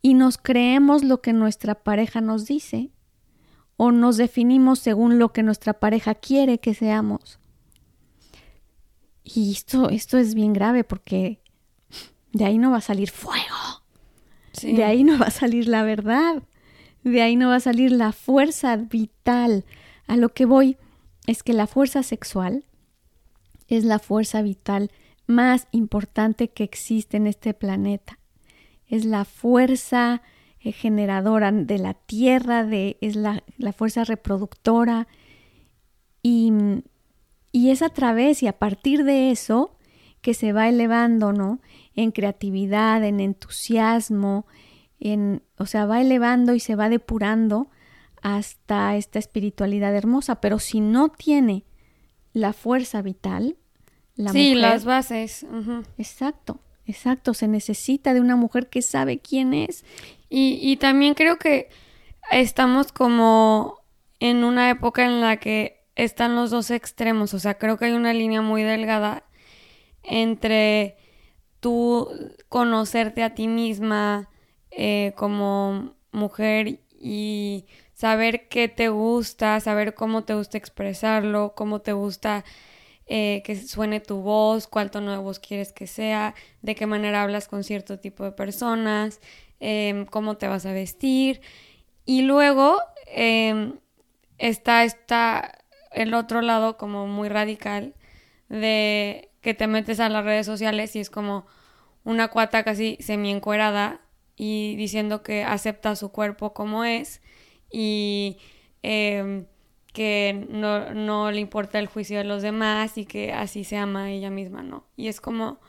y 0.00 0.14
nos 0.14 0.38
creemos 0.38 1.04
lo 1.04 1.20
que 1.20 1.32
nuestra 1.32 1.76
pareja 1.76 2.20
nos 2.20 2.46
dice 2.46 2.90
o 3.76 3.92
nos 3.92 4.16
definimos 4.16 4.78
según 4.78 5.18
lo 5.18 5.32
que 5.32 5.42
nuestra 5.42 5.74
pareja 5.74 6.14
quiere 6.14 6.58
que 6.58 6.74
seamos. 6.74 7.38
Y 9.24 9.52
esto, 9.52 9.88
esto 9.90 10.18
es 10.18 10.34
bien 10.34 10.52
grave 10.52 10.84
porque 10.84 11.40
de 12.32 12.44
ahí 12.44 12.58
no 12.58 12.70
va 12.70 12.78
a 12.78 12.82
salir 12.82 13.10
fuego. 13.10 13.82
De 14.62 14.84
ahí 14.84 15.02
no 15.02 15.18
va 15.18 15.26
a 15.26 15.30
salir 15.30 15.66
la 15.66 15.82
verdad. 15.82 16.42
De 17.04 17.22
ahí 17.22 17.36
no 17.36 17.48
va 17.48 17.56
a 17.56 17.60
salir 17.60 17.92
la 17.92 18.12
fuerza 18.12 18.76
vital. 18.76 19.64
A 20.06 20.16
lo 20.16 20.30
que 20.30 20.44
voy 20.44 20.76
es 21.26 21.42
que 21.42 21.52
la 21.52 21.66
fuerza 21.66 22.02
sexual 22.02 22.64
es 23.68 23.84
la 23.84 23.98
fuerza 23.98 24.42
vital 24.42 24.90
más 25.26 25.68
importante 25.70 26.48
que 26.48 26.64
existe 26.64 27.16
en 27.16 27.26
este 27.26 27.54
planeta 27.54 28.18
es 28.92 29.06
la 29.06 29.24
fuerza 29.24 30.20
eh, 30.60 30.70
generadora 30.70 31.50
de 31.50 31.78
la 31.78 31.94
tierra, 31.94 32.62
de, 32.62 32.98
es 33.00 33.16
la, 33.16 33.42
fuerza 33.74 34.04
reproductora. 34.04 35.08
Y, 36.22 36.52
y, 37.50 37.70
es 37.70 37.80
a 37.80 37.88
través 37.88 38.42
y 38.42 38.48
a 38.48 38.58
partir 38.58 39.04
de 39.04 39.30
eso 39.30 39.78
que 40.20 40.34
se 40.34 40.52
va 40.52 40.68
elevando, 40.68 41.32
¿no? 41.32 41.60
En 41.96 42.10
creatividad, 42.10 43.02
en 43.02 43.20
entusiasmo, 43.20 44.46
en, 45.02 45.42
o 45.58 45.66
sea, 45.66 45.86
va 45.86 46.00
elevando 46.00 46.54
y 46.54 46.60
se 46.60 46.74
va 46.74 46.88
depurando 46.88 47.68
hasta 48.22 48.96
esta 48.96 49.18
espiritualidad 49.18 49.94
hermosa. 49.94 50.40
Pero 50.40 50.58
si 50.58 50.80
no 50.80 51.08
tiene 51.10 51.64
la 52.32 52.52
fuerza 52.52 53.02
vital, 53.02 53.56
la 54.14 54.32
sí, 54.32 54.54
las 54.54 54.84
bases. 54.84 55.46
Exacto. 55.98 56.60
Exacto, 56.84 57.32
se 57.32 57.46
necesita 57.46 58.12
de 58.12 58.20
una 58.20 58.34
mujer 58.34 58.68
que 58.68 58.82
sabe 58.82 59.20
quién 59.20 59.54
es. 59.54 59.84
Y, 60.28 60.58
y 60.60 60.76
también 60.78 61.14
creo 61.14 61.38
que 61.38 61.68
estamos 62.32 62.90
como 62.92 63.78
en 64.18 64.42
una 64.44 64.68
época 64.70 65.04
en 65.04 65.20
la 65.20 65.36
que 65.36 65.84
están 65.94 66.34
los 66.34 66.50
dos 66.50 66.70
extremos, 66.70 67.34
o 67.34 67.38
sea, 67.38 67.58
creo 67.58 67.76
que 67.76 67.86
hay 67.86 67.92
una 67.92 68.12
línea 68.12 68.40
muy 68.40 68.62
delgada 68.62 69.24
entre 70.02 70.96
tú 71.60 72.08
conocerte 72.48 73.22
a 73.22 73.34
ti 73.34 73.46
misma 73.46 74.28
eh, 74.76 75.12
como 75.16 75.94
mujer 76.12 76.80
y 76.98 77.66
saber 77.94 78.48
qué 78.48 78.68
te 78.68 78.88
gusta, 78.88 79.60
saber 79.60 79.94
cómo 79.94 80.24
te 80.24 80.34
gusta 80.34 80.58
expresarlo, 80.58 81.54
cómo 81.54 81.80
te 81.80 81.92
gusta 81.92 82.44
eh, 83.06 83.42
que 83.44 83.56
suene 83.56 84.00
tu 84.00 84.22
voz, 84.22 84.66
cuál 84.66 84.90
tono 84.90 85.12
de 85.12 85.18
voz 85.18 85.38
quieres 85.38 85.72
que 85.72 85.86
sea, 85.86 86.34
de 86.62 86.74
qué 86.74 86.86
manera 86.86 87.22
hablas 87.22 87.48
con 87.48 87.64
cierto 87.64 87.98
tipo 87.98 88.24
de 88.24 88.32
personas, 88.32 89.20
em, 89.60 90.06
cómo 90.06 90.36
te 90.36 90.48
vas 90.48 90.66
a 90.66 90.72
vestir. 90.72 91.40
Y 92.04 92.22
luego 92.22 92.78
em, 93.06 93.78
está, 94.38 94.84
está 94.84 95.58
el 95.92 96.14
otro 96.14 96.42
lado 96.42 96.76
como 96.76 97.06
muy 97.06 97.28
radical 97.28 97.94
de 98.48 99.30
que 99.40 99.54
te 99.54 99.66
metes 99.66 100.00
a 100.00 100.08
las 100.08 100.24
redes 100.24 100.46
sociales 100.46 100.94
y 100.96 101.00
es 101.00 101.10
como 101.10 101.46
una 102.04 102.28
cuata 102.28 102.64
casi 102.64 102.96
semi 103.00 103.30
encuerada 103.30 104.01
y 104.36 104.76
diciendo 104.76 105.22
que 105.22 105.44
acepta 105.44 105.96
su 105.96 106.10
cuerpo 106.10 106.52
como 106.54 106.84
es 106.84 107.20
y 107.70 108.38
eh, 108.82 109.44
que 109.92 110.46
no, 110.48 110.94
no 110.94 111.30
le 111.30 111.40
importa 111.40 111.78
el 111.78 111.86
juicio 111.86 112.18
de 112.18 112.24
los 112.24 112.42
demás 112.42 112.96
y 112.96 113.04
que 113.04 113.32
así 113.32 113.64
se 113.64 113.76
ama 113.76 114.04
a 114.04 114.10
ella 114.10 114.30
misma, 114.30 114.62
¿no? 114.62 114.86
Y 114.96 115.08
es 115.08 115.20
como, 115.20 115.60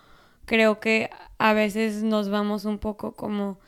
creo 0.46 0.80
que 0.80 1.10
a 1.38 1.54
veces 1.54 2.04
nos 2.04 2.30
vamos 2.30 2.66
un 2.66 2.80
poco 2.80 3.14
como 3.16 3.60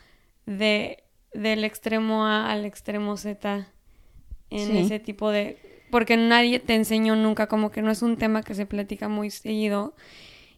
de 0.45 1.03
del 1.33 1.65
extremo 1.65 2.25
A 2.25 2.49
al 2.49 2.65
extremo 2.65 3.17
Z 3.17 3.67
en 4.49 4.77
ese 4.77 4.99
tipo 4.99 5.31
de... 5.31 5.59
Porque 5.91 6.17
nadie 6.17 6.59
te 6.59 6.75
enseñó 6.75 7.15
nunca, 7.15 7.47
como 7.47 7.71
que 7.71 7.81
no 7.81 7.91
es 7.91 8.01
un 8.01 8.17
tema 8.17 8.41
que 8.41 8.55
se 8.55 8.65
platica 8.65 9.09
muy 9.09 9.29
seguido. 9.29 9.95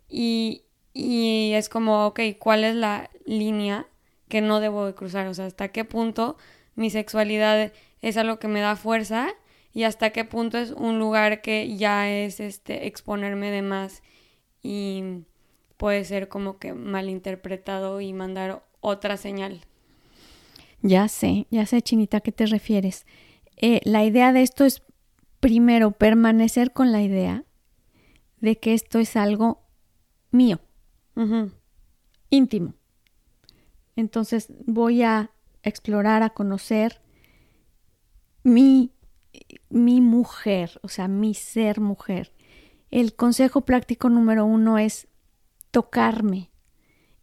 Y, 0.07 0.65
y 0.93 1.53
es 1.53 1.67
como, 1.67 2.05
ok, 2.05 2.19
¿cuál 2.39 2.63
es 2.63 2.75
la 2.75 3.09
línea 3.25 3.87
que 4.27 4.41
no 4.41 4.59
debo 4.59 4.85
de 4.85 4.95
cruzar? 4.95 5.27
O 5.27 5.33
sea, 5.33 5.45
¿hasta 5.45 5.69
qué 5.69 5.85
punto 5.85 6.37
mi 6.75 6.89
sexualidad 6.89 7.71
es 8.01 8.17
algo 8.17 8.39
que 8.39 8.47
me 8.47 8.61
da 8.61 8.75
fuerza 8.75 9.29
y 9.73 9.83
hasta 9.83 10.11
qué 10.11 10.25
punto 10.25 10.57
es 10.57 10.71
un 10.71 10.99
lugar 10.99 11.41
que 11.41 11.77
ya 11.77 12.09
es 12.09 12.39
este 12.39 12.87
exponerme 12.87 13.51
de 13.51 13.61
más 13.61 14.01
y 14.61 15.23
puede 15.77 16.03
ser 16.03 16.27
como 16.27 16.57
que 16.57 16.73
malinterpretado 16.73 18.01
y 18.01 18.13
mandar 18.13 18.63
otra 18.81 19.17
señal. 19.17 19.61
Ya 20.81 21.07
sé, 21.07 21.47
ya 21.49 21.65
sé, 21.65 21.81
Chinita, 21.81 22.17
¿a 22.17 22.21
qué 22.21 22.31
te 22.31 22.45
refieres? 22.45 23.05
Eh, 23.55 23.81
la 23.83 24.03
idea 24.03 24.33
de 24.33 24.43
esto 24.43 24.65
es, 24.65 24.83
primero, 25.39 25.91
permanecer 25.91 26.71
con 26.71 26.91
la 26.91 27.01
idea 27.01 27.43
de 28.39 28.57
que 28.57 28.73
esto 28.73 28.99
es 28.99 29.15
algo 29.15 29.63
mío, 30.31 30.59
íntimo. 32.29 32.73
Entonces 33.97 34.53
voy 34.65 35.03
a 35.03 35.31
explorar, 35.63 36.23
a 36.23 36.29
conocer 36.29 37.01
mi, 38.43 38.93
mi 39.69 39.99
mujer, 39.99 40.79
o 40.83 40.87
sea, 40.87 41.09
mi 41.09 41.33
ser 41.33 41.81
mujer. 41.81 42.31
El 42.91 43.15
consejo 43.15 43.61
práctico 43.61 44.07
número 44.07 44.45
uno 44.45 44.77
es 44.77 45.07
tocarme. 45.71 46.51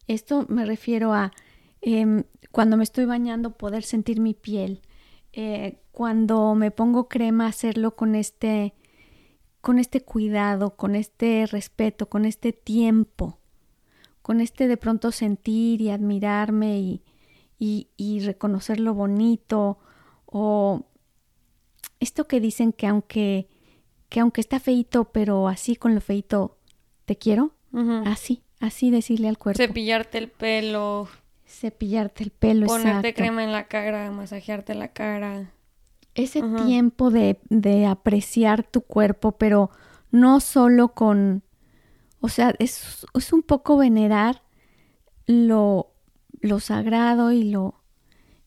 Esto 0.09 0.47
me 0.49 0.66
refiero 0.66 1.14
a 1.14 1.33
em, 1.81 2.25
cuando 2.50 2.76
me 2.76 2.85
estoy 2.85 3.07
bañando 3.07 3.57
poder 3.57 3.85
sentir 3.85 4.21
mi 4.21 4.35
piel. 4.35 4.83
Eh, 5.33 5.81
cuando 5.93 6.54
me 6.57 6.73
pongo 6.73 7.09
crema 7.09 7.47
hacerlo 7.47 7.97
con 7.97 8.14
este 8.14 8.75
con 9.61 9.78
este 9.78 10.02
cuidado, 10.02 10.76
con 10.76 10.95
este 10.95 11.47
respeto, 11.47 12.11
con 12.11 12.26
este 12.26 12.52
tiempo, 12.52 13.38
con 14.25 14.40
este 14.40 14.69
de 14.69 14.78
pronto 14.78 15.12
sentir 15.12 15.83
y 15.83 15.90
admirarme 15.90 16.78
y, 16.78 17.02
y, 17.59 17.88
y 17.99 18.21
reconocer 18.21 18.81
lo 18.81 18.95
bonito 18.95 19.76
o 20.25 20.87
esto 22.00 22.26
que 22.26 22.40
dicen 22.40 22.73
que 22.73 22.87
aunque 22.87 23.49
que 24.09 24.21
aunque 24.21 24.40
está 24.40 24.61
feito, 24.61 25.04
pero 25.04 25.47
así 25.47 25.76
con 25.76 25.95
lo 25.95 26.00
feito 26.00 26.57
te 27.04 27.16
quiero, 27.16 27.52
así, 28.07 28.43
así 28.61 28.90
decirle 28.90 29.28
al 29.28 29.37
cuerpo. 29.37 29.59
Cepillarte 29.59 30.16
el 30.16 30.28
pelo. 30.31 31.07
Cepillarte 31.47 32.25
el 32.25 32.31
pelo, 32.31 32.66
Ponerte 32.66 33.12
crema 33.12 33.45
en 33.45 33.52
la 33.52 33.66
cara, 33.66 34.11
masajearte 34.11 34.75
la 34.75 34.88
cara. 34.88 35.50
Ese 36.14 36.40
tiempo 36.64 37.11
de, 37.11 37.40
de 37.50 37.85
apreciar 37.85 38.62
tu 38.62 38.81
cuerpo, 38.81 39.33
pero 39.33 39.71
no 40.11 40.40
solo 40.40 40.95
con, 40.95 41.43
o 42.25 42.31
sea, 42.31 42.54
es, 42.59 43.07
es 43.12 43.33
un 43.35 43.43
poco 43.43 43.76
venerar 43.76 44.40
lo, 45.26 45.93
lo 46.40 46.59
sagrado 46.59 47.33
y 47.33 47.45
lo, 47.45 47.83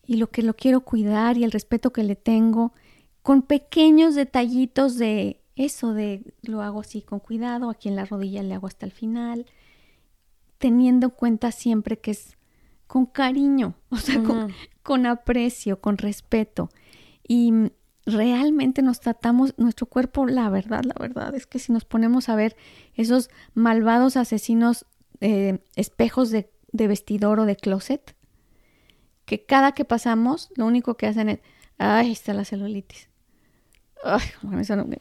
y 0.04 0.16
lo 0.16 0.32
que 0.32 0.42
lo 0.42 0.56
quiero 0.56 0.82
cuidar 0.82 1.38
y 1.38 1.44
el 1.44 1.52
respeto 1.52 1.94
que 1.94 2.02
le 2.02 2.16
tengo, 2.16 2.74
con 3.22 3.44
pequeños 3.44 4.16
detallitos 4.16 4.98
de 4.98 5.44
eso, 5.56 5.94
de 5.94 6.24
lo 6.42 6.64
hago 6.64 6.80
así 6.80 7.04
con 7.04 7.20
cuidado, 7.20 7.70
aquí 7.70 7.88
en 7.88 7.96
la 7.96 8.06
rodilla 8.06 8.42
le 8.42 8.56
hago 8.56 8.66
hasta 8.66 8.88
el 8.88 8.92
final, 8.92 9.46
teniendo 10.58 11.06
en 11.06 11.12
cuenta 11.12 11.52
siempre 11.52 12.00
que 12.00 12.10
es 12.10 12.36
con 12.88 13.06
cariño, 13.06 13.76
o 13.90 13.98
sea, 13.98 14.24
con, 14.24 14.52
con 14.82 15.06
aprecio, 15.06 15.82
con 15.82 16.00
respeto. 16.00 16.72
Y 17.28 17.54
realmente 18.08 18.82
nos 18.82 19.02
tratamos, 19.02 19.54
nuestro 19.58 19.86
cuerpo, 19.86 20.26
la 20.26 20.50
verdad, 20.50 20.84
la 20.84 20.96
verdad 20.98 21.36
es 21.36 21.46
que 21.46 21.60
si 21.60 21.74
nos 21.74 21.86
ponemos 21.86 22.30
a 22.30 22.36
ver 22.36 22.56
esos 22.96 23.30
malvados 23.54 24.16
asesinos 24.16 24.86
eh, 25.20 25.60
espejos 25.76 26.32
de, 26.32 26.50
de, 26.72 26.88
vestidor 26.88 27.40
o 27.40 27.46
de 27.46 27.58
closet, 27.58 28.16
que 29.26 29.46
cada 29.46 29.74
que 29.74 29.84
pasamos 29.84 30.50
lo 30.56 30.66
único 30.66 30.96
que 30.96 31.08
hacen 31.08 31.30
es, 31.30 31.40
ay, 31.78 32.14
está 32.14 32.34
la 32.34 32.46
celulitis. 32.46 33.10
Ay, 34.04 34.24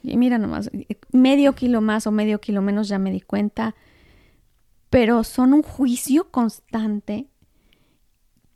mira 0.02 0.38
nomás, 0.38 0.70
medio 1.12 1.54
kilo 1.54 1.80
más 1.80 2.06
o 2.08 2.10
medio 2.10 2.40
kilo 2.40 2.60
menos 2.60 2.88
ya 2.88 2.98
me 2.98 3.12
di 3.12 3.20
cuenta, 3.20 3.76
pero 4.90 5.22
son 5.22 5.54
un 5.54 5.62
juicio 5.62 6.30
constante, 6.32 7.28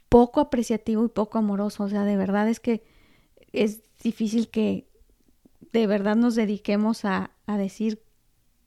poco 0.09 0.40
apreciativo 0.40 1.04
y 1.04 1.09
poco 1.09 1.38
amoroso, 1.38 1.85
o 1.85 1.88
sea, 1.88 2.04
de 2.04 2.16
verdad 2.16 2.49
es 2.49 2.59
que 2.59 2.83
es 3.52 3.83
difícil 4.02 4.49
que 4.49 4.88
de 5.73 5.87
verdad 5.87 6.16
nos 6.16 6.35
dediquemos 6.35 7.04
a, 7.04 7.30
a 7.47 7.57
decir 7.57 8.02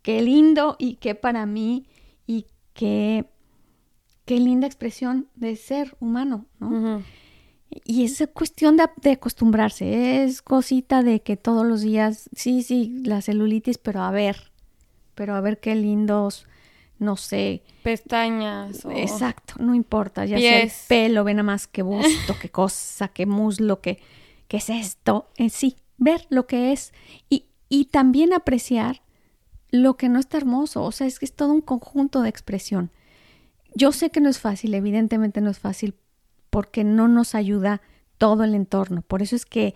qué 0.02 0.22
lindo 0.22 0.76
y 0.80 0.96
qué 0.96 1.16
para 1.16 1.46
mí 1.46 1.88
y 2.28 2.48
qué, 2.74 3.26
qué 4.26 4.40
linda 4.40 4.68
expresión 4.68 5.28
de 5.36 5.56
ser 5.56 5.96
humano, 6.00 6.46
¿no? 6.60 7.04
Y 7.86 8.04
es 8.04 8.24
cuestión 8.34 8.78
de, 8.78 8.88
de, 9.02 9.14
acostumbrarse, 9.14 10.24
es 10.24 10.44
cosita 10.44 11.02
de 11.02 11.22
que 11.22 11.38
todos 11.38 11.66
los 11.66 11.82
días, 11.82 12.30
sí, 12.36 12.62
sí, 12.62 13.02
la 13.04 13.22
celulitis, 13.22 13.80
pero 13.80 14.02
a 14.02 14.12
ver, 14.12 14.52
pero 15.16 15.34
a 15.34 15.42
ver 15.42 15.60
qué 15.60 15.74
lindos, 15.74 16.46
no 17.00 17.18
sé. 17.18 17.64
Pestañas. 17.82 18.86
Exacto, 18.86 19.56
no 19.58 19.74
importa, 19.74 20.26
ya 20.26 20.38
sea 20.38 20.62
el 20.62 20.72
pelo, 20.88 21.24
ve 21.24 21.34
nada 21.34 21.44
más 21.44 21.66
qué 21.66 21.82
busto, 21.82 22.36
qué 22.40 22.50
cosa, 22.50 23.08
qué 23.08 23.26
muslo, 23.26 23.82
qué 23.82 24.00
¿qué 24.48 24.58
es 24.58 24.70
esto? 24.70 25.30
En 25.38 25.50
sí, 25.50 25.78
ver 25.98 26.26
lo 26.30 26.48
que 26.48 26.72
es 26.72 26.94
y, 27.30 27.46
y 27.70 27.86
también 27.86 28.34
apreciar 28.34 29.02
lo 29.70 29.98
que 29.98 30.10
no 30.10 30.20
está 30.20 30.38
hermoso. 30.38 30.84
O 30.84 30.92
sea, 30.92 31.08
es 31.08 31.20
que 31.20 31.26
es 31.26 31.34
todo 31.34 31.52
un 31.52 31.62
conjunto 31.62 32.22
de 32.22 32.30
expresión. 32.30 32.92
Yo 33.76 33.92
sé 33.92 34.12
que 34.12 34.22
no 34.22 34.30
es 34.30 34.40
fácil, 34.40 34.74
evidentemente 34.76 35.42
no 35.42 35.50
es 35.50 35.60
fácil 35.60 35.96
porque 36.50 36.84
no 36.84 37.08
nos 37.08 37.34
ayuda 37.34 37.82
todo 38.20 38.44
el 38.44 38.54
entorno. 38.54 39.02
Por 39.02 39.24
eso 39.24 39.36
es 39.36 39.46
que 39.46 39.74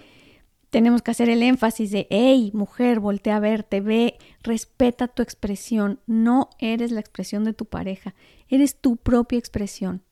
tenemos 0.70 1.02
que 1.02 1.12
hacer 1.12 1.30
el 1.30 1.42
énfasis 1.42 1.92
de, 1.92 2.08
hey, 2.10 2.52
mujer, 2.54 3.00
voltea 3.00 3.38
a 3.38 3.40
verte, 3.40 3.82
ve, 3.82 4.18
respeta 4.44 5.08
tu 5.08 5.24
expresión. 5.24 6.00
No 6.06 6.50
eres 6.60 6.92
la 6.92 7.00
expresión 7.00 7.44
de 7.44 7.54
tu 7.54 7.66
pareja, 7.66 8.14
eres 8.50 8.80
tu 8.80 8.98
propia 8.98 9.40
expresión. 9.40 10.04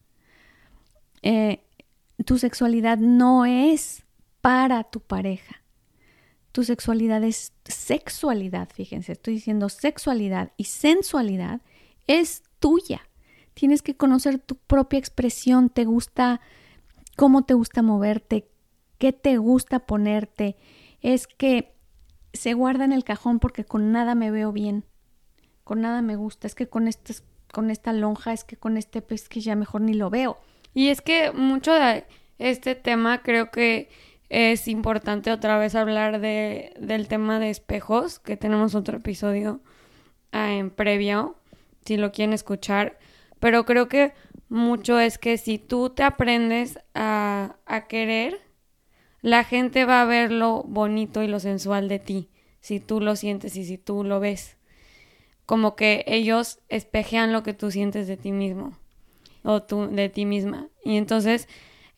Eh, 1.22 1.62
tu 2.26 2.38
sexualidad 2.38 2.98
no 2.98 3.46
es 3.46 4.05
para 4.46 4.84
tu 4.84 5.00
pareja. 5.00 5.64
Tu 6.52 6.64
sexualidad 6.64 7.24
es 7.24 7.52
sexualidad, 7.64 8.70
fíjense, 8.72 9.14
estoy 9.14 9.34
diciendo 9.34 9.70
sexualidad 9.70 10.52
y 10.56 10.66
sensualidad 10.66 11.62
es 12.06 12.44
tuya. 12.60 13.02
Tienes 13.56 13.82
que 13.82 13.98
conocer 13.98 14.38
tu 14.38 14.58
propia 14.58 15.00
expresión, 15.00 15.72
te 15.72 15.86
gusta, 15.86 16.42
cómo 17.16 17.44
te 17.44 17.56
gusta 17.56 17.82
moverte, 17.82 18.48
qué 19.00 19.14
te 19.14 19.38
gusta 19.40 19.88
ponerte. 19.88 20.58
Es 21.02 21.26
que 21.26 21.74
se 22.32 22.54
guarda 22.54 22.86
en 22.86 22.92
el 22.92 23.04
cajón 23.04 23.40
porque 23.40 23.66
con 23.66 23.92
nada 23.92 24.14
me 24.14 24.30
veo 24.30 24.52
bien, 24.52 24.86
con 25.64 25.82
nada 25.82 26.04
me 26.04 26.18
gusta, 26.18 26.46
es 26.46 26.54
que 26.54 26.70
con, 26.70 26.88
este, 26.88 27.16
con 27.52 27.72
esta 27.72 27.94
lonja, 27.94 28.32
es 28.32 28.44
que 28.44 28.58
con 28.58 28.78
este 28.78 29.02
pez 29.02 29.28
que 29.28 29.42
ya 29.42 29.56
mejor 29.56 29.82
ni 29.82 29.96
lo 29.96 30.12
veo. 30.12 30.38
Y 30.76 30.90
es 30.90 31.02
que 31.02 31.32
mucho 31.32 31.74
de 31.74 32.06
este 32.38 32.76
tema 32.76 33.24
creo 33.24 33.50
que 33.50 33.90
es 34.30 34.68
importante 34.68 35.32
otra 35.32 35.58
vez 35.58 35.76
hablar 35.76 36.20
de, 36.20 36.74
del 36.80 37.08
tema 37.08 37.40
de 37.40 37.50
espejos, 37.50 38.20
que 38.20 38.38
tenemos 38.38 38.76
otro 38.76 38.98
episodio 38.98 39.62
ah, 40.32 40.54
en 40.54 40.72
previo, 40.72 41.36
si 41.86 41.98
lo 41.98 42.12
quieren 42.12 42.34
escuchar. 42.34 42.98
Pero 43.40 43.66
creo 43.66 43.88
que 43.88 44.14
mucho 44.50 45.00
es 45.00 45.18
que 45.18 45.38
si 45.38 45.60
tú 45.60 45.90
te 45.90 46.04
aprendes 46.04 46.80
a, 46.94 47.58
a 47.66 47.88
querer, 47.88 48.42
la 49.22 49.44
gente 49.44 49.86
va 49.86 50.02
a 50.02 50.06
ver 50.06 50.32
lo 50.32 50.64
bonito 50.64 51.22
y 51.24 51.28
lo 51.28 51.40
sensual 51.40 51.88
de 51.88 52.00
ti, 52.00 52.30
si 52.62 52.80
tú 52.80 53.02
lo 53.02 53.16
sientes 53.16 53.56
y 53.56 53.66
si 53.66 53.78
tú 53.78 54.04
lo 54.04 54.20
ves. 54.20 54.58
Como 55.46 55.76
que 55.76 56.04
ellos 56.08 56.60
espejean 56.70 57.32
lo 57.32 57.44
que 57.44 57.54
tú 57.54 57.70
sientes 57.70 58.08
de 58.08 58.18
ti 58.18 58.32
mismo 58.32 58.78
o 59.44 59.62
tú 59.62 59.88
de 59.88 60.10
ti 60.10 60.26
misma. 60.26 60.70
Y 60.84 60.98
entonces, 60.98 61.48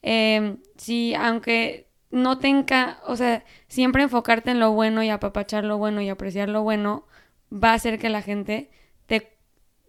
eh, 0.02 0.58
si 0.76 1.16
aunque 1.16 1.87
no 2.10 2.39
tenga, 2.39 3.00
o 3.06 3.15
sea, 3.15 3.43
siempre 3.67 4.04
enfocarte 4.04 4.52
en 4.52 4.60
lo 4.60 4.72
bueno 4.72 5.04
y 5.04 5.10
apapachar 5.10 5.63
lo 5.63 5.78
bueno 5.78 6.02
y 6.02 6.10
apreciar 6.10 6.50
lo 6.50 6.63
bueno 6.63 7.06
va 7.52 7.72
a 7.72 7.76
hacer 7.76 8.00
que 8.00 8.10
la 8.10 8.22
gente 8.22 8.70
te 9.06 9.34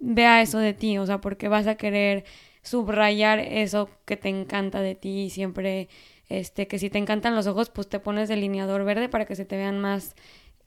vea 0.00 0.42
eso 0.42 0.58
de 0.58 0.74
ti, 0.74 0.98
o 0.98 1.06
sea, 1.06 1.20
porque 1.20 1.48
vas 1.48 1.66
a 1.66 1.76
querer 1.76 2.24
subrayar 2.62 3.38
eso 3.38 3.88
que 4.04 4.16
te 4.16 4.28
encanta 4.28 4.80
de 4.80 4.94
ti 4.94 5.22
y 5.22 5.30
siempre, 5.30 5.88
este, 6.28 6.66
que 6.66 6.78
si 6.78 6.90
te 6.90 6.98
encantan 6.98 7.34
los 7.34 7.46
ojos, 7.46 7.70
pues 7.70 7.88
te 7.88 8.00
pones 8.00 8.28
delineador 8.28 8.84
verde 8.84 9.08
para 9.08 9.24
que 9.24 9.36
se 9.36 9.44
te 9.44 9.56
vean 9.56 9.80
más 9.80 10.14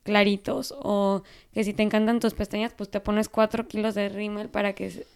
claritos 0.02 0.74
o 0.76 1.22
que 1.52 1.64
si 1.64 1.74
te 1.74 1.82
encantan 1.82 2.18
tus 2.18 2.34
pestañas, 2.34 2.72
pues 2.74 2.90
te 2.90 3.00
pones 3.00 3.28
cuatro 3.28 3.68
kilos 3.68 3.94
de 3.94 4.08
rímel 4.08 4.48
para 4.48 4.72
que 4.72 5.06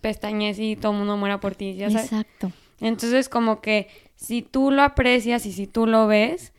pestañes 0.00 0.58
y 0.58 0.76
todo 0.76 0.92
el 0.92 0.98
mundo 0.98 1.16
muera 1.16 1.38
por 1.38 1.54
ti. 1.54 1.80
Exacto. 1.82 2.50
Entonces, 2.80 3.28
como 3.28 3.60
que 3.60 3.88
si 4.16 4.42
tú 4.42 4.70
lo 4.70 4.82
aprecias 4.82 5.46
y 5.46 5.52
si 5.52 5.66
tú 5.66 5.86
lo 5.86 6.06
ves, 6.06 6.52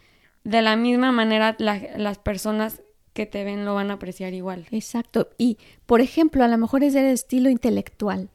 de 0.43 0.61
la 0.61 0.75
misma 0.75 1.11
manera 1.11 1.55
las 1.59 2.17
personas 2.19 2.81
que 3.13 3.25
te 3.25 3.43
ven 3.43 3.65
lo 3.65 3.75
van 3.75 3.91
a 3.91 3.95
apreciar 3.95 4.33
igual. 4.33 4.67
Exacto. 4.71 5.29
Y, 5.37 5.57
por 5.85 6.01
ejemplo, 6.01 6.43
a 6.43 6.47
lo 6.47 6.57
mejor 6.57 6.83
es 6.83 6.93
del 6.93 7.07
estilo 7.07 7.49
intelectual. 7.49 8.29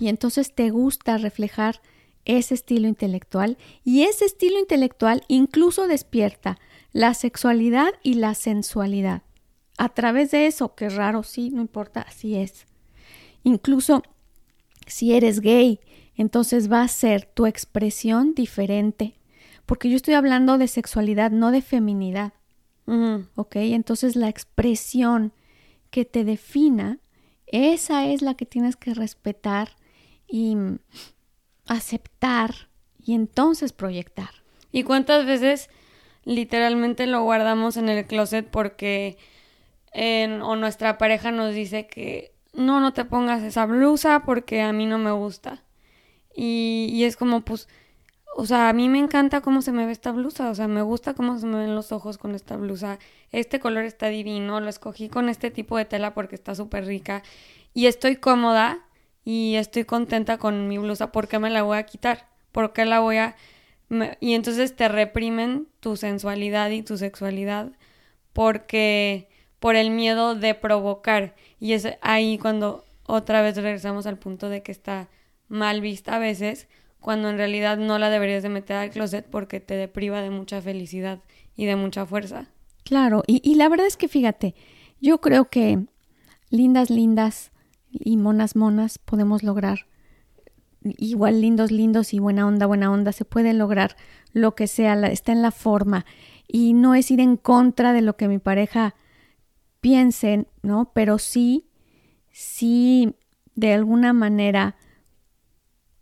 Y 0.00 0.08
entonces 0.08 0.52
te 0.54 0.70
gusta 0.70 1.16
reflejar 1.16 1.80
ese 2.24 2.54
estilo 2.54 2.88
intelectual. 2.88 3.56
Y 3.84 4.02
ese 4.02 4.24
estilo 4.24 4.58
intelectual 4.58 5.22
incluso 5.28 5.86
despierta 5.86 6.58
la 6.92 7.14
sexualidad 7.14 7.92
y 8.02 8.14
la 8.14 8.34
sensualidad. 8.34 9.22
A 9.78 9.88
través 9.88 10.30
de 10.30 10.46
eso, 10.46 10.74
que 10.74 10.88
raro, 10.88 11.22
sí, 11.22 11.50
no 11.50 11.60
importa, 11.60 12.02
así 12.02 12.36
es. 12.36 12.66
Incluso 13.42 14.02
si 14.86 15.14
eres 15.14 15.40
gay 15.40 15.80
entonces 16.16 16.70
va 16.70 16.82
a 16.82 16.88
ser 16.88 17.24
tu 17.24 17.46
expresión 17.46 18.34
diferente. 18.34 19.14
Porque 19.66 19.88
yo 19.88 19.96
estoy 19.96 20.14
hablando 20.14 20.58
de 20.58 20.68
sexualidad, 20.68 21.30
no 21.30 21.50
de 21.50 21.62
feminidad. 21.62 22.34
¿Ok? 23.34 23.56
Entonces 23.56 24.14
la 24.14 24.28
expresión 24.28 25.32
que 25.90 26.04
te 26.04 26.24
defina, 26.24 26.98
esa 27.46 28.06
es 28.06 28.20
la 28.20 28.34
que 28.34 28.44
tienes 28.44 28.76
que 28.76 28.94
respetar 28.94 29.70
y 30.28 30.56
aceptar 31.66 32.68
y 33.02 33.14
entonces 33.14 33.72
proyectar. 33.72 34.30
¿Y 34.70 34.82
cuántas 34.82 35.24
veces 35.24 35.70
literalmente 36.24 37.06
lo 37.06 37.22
guardamos 37.22 37.76
en 37.76 37.88
el 37.88 38.06
closet 38.06 38.48
porque 38.50 39.16
o 40.42 40.56
nuestra 40.56 40.98
pareja 40.98 41.30
nos 41.30 41.54
dice 41.54 41.86
que 41.86 42.34
no, 42.52 42.80
no 42.80 42.92
te 42.92 43.04
pongas 43.04 43.42
esa 43.42 43.66
blusa 43.66 44.24
porque 44.26 44.60
a 44.62 44.72
mí 44.72 44.86
no 44.86 44.98
me 44.98 45.12
gusta? 45.12 45.63
Y, 46.34 46.88
y 46.92 47.04
es 47.04 47.16
como, 47.16 47.42
pues, 47.42 47.68
o 48.36 48.46
sea, 48.46 48.68
a 48.68 48.72
mí 48.72 48.88
me 48.88 48.98
encanta 48.98 49.40
cómo 49.40 49.62
se 49.62 49.72
me 49.72 49.86
ve 49.86 49.92
esta 49.92 50.10
blusa, 50.12 50.50
o 50.50 50.54
sea, 50.54 50.66
me 50.66 50.82
gusta 50.82 51.14
cómo 51.14 51.38
se 51.38 51.46
me 51.46 51.58
ven 51.58 51.74
los 51.74 51.92
ojos 51.92 52.18
con 52.18 52.34
esta 52.34 52.56
blusa, 52.56 52.98
este 53.30 53.60
color 53.60 53.84
está 53.84 54.08
divino, 54.08 54.60
lo 54.60 54.68
escogí 54.68 55.08
con 55.08 55.28
este 55.28 55.50
tipo 55.50 55.78
de 55.78 55.84
tela 55.84 56.14
porque 56.14 56.34
está 56.34 56.54
súper 56.54 56.84
rica 56.86 57.22
y 57.74 57.86
estoy 57.86 58.16
cómoda 58.16 58.80
y 59.24 59.54
estoy 59.54 59.84
contenta 59.84 60.38
con 60.38 60.68
mi 60.68 60.78
blusa, 60.78 61.12
¿por 61.12 61.28
qué 61.28 61.38
me 61.38 61.50
la 61.50 61.62
voy 61.62 61.78
a 61.78 61.84
quitar? 61.84 62.28
¿Por 62.52 62.72
qué 62.72 62.84
la 62.84 63.00
voy 63.00 63.18
a...? 63.18 63.36
Y 64.20 64.34
entonces 64.34 64.74
te 64.74 64.88
reprimen 64.88 65.68
tu 65.80 65.96
sensualidad 65.96 66.70
y 66.70 66.82
tu 66.82 66.96
sexualidad 66.98 67.70
porque 68.32 69.28
por 69.60 69.76
el 69.76 69.90
miedo 69.90 70.34
de 70.34 70.54
provocar 70.54 71.34
y 71.60 71.74
es 71.74 71.88
ahí 72.00 72.38
cuando 72.38 72.84
otra 73.06 73.42
vez 73.42 73.56
regresamos 73.56 74.06
al 74.06 74.18
punto 74.18 74.48
de 74.48 74.62
que 74.62 74.72
está 74.72 75.08
mal 75.48 75.80
vista 75.80 76.16
a 76.16 76.18
veces 76.18 76.68
cuando 77.00 77.28
en 77.28 77.36
realidad 77.36 77.76
no 77.76 77.98
la 77.98 78.08
deberías 78.08 78.42
de 78.42 78.48
meter 78.48 78.76
al 78.76 78.90
closet 78.90 79.26
porque 79.28 79.60
te 79.60 79.74
depriva 79.74 80.22
de 80.22 80.30
mucha 80.30 80.62
felicidad 80.62 81.20
y 81.54 81.66
de 81.66 81.76
mucha 81.76 82.06
fuerza. 82.06 82.46
Claro, 82.82 83.22
y, 83.26 83.54
la 83.56 83.68
verdad 83.68 83.86
es 83.86 83.96
que 83.96 84.08
fíjate, 84.08 84.54
yo 85.00 85.20
creo 85.20 85.50
que 85.50 85.84
lindas, 86.50 86.90
lindas 86.90 87.52
y 87.90 88.16
monas, 88.16 88.56
monas 88.56 88.98
podemos 88.98 89.42
lograr, 89.42 89.86
igual 90.82 91.40
lindos, 91.40 91.70
lindos 91.70 92.14
y 92.14 92.18
buena 92.18 92.46
onda, 92.46 92.66
buena 92.66 92.90
onda, 92.90 93.12
se 93.12 93.24
puede 93.24 93.52
lograr 93.52 93.96
lo 94.32 94.54
que 94.54 94.66
sea, 94.66 94.94
está 95.06 95.32
en 95.32 95.42
la 95.42 95.50
forma 95.50 96.06
y 96.48 96.72
no 96.72 96.94
es 96.94 97.10
ir 97.10 97.20
en 97.20 97.36
contra 97.36 97.92
de 97.92 98.02
lo 98.02 98.16
que 98.16 98.28
mi 98.28 98.38
pareja 98.38 98.94
piense, 99.80 100.46
¿no? 100.62 100.90
Pero 100.94 101.18
sí, 101.18 101.68
sí, 102.32 103.14
de 103.54 103.74
alguna 103.74 104.12
manera 104.12 104.76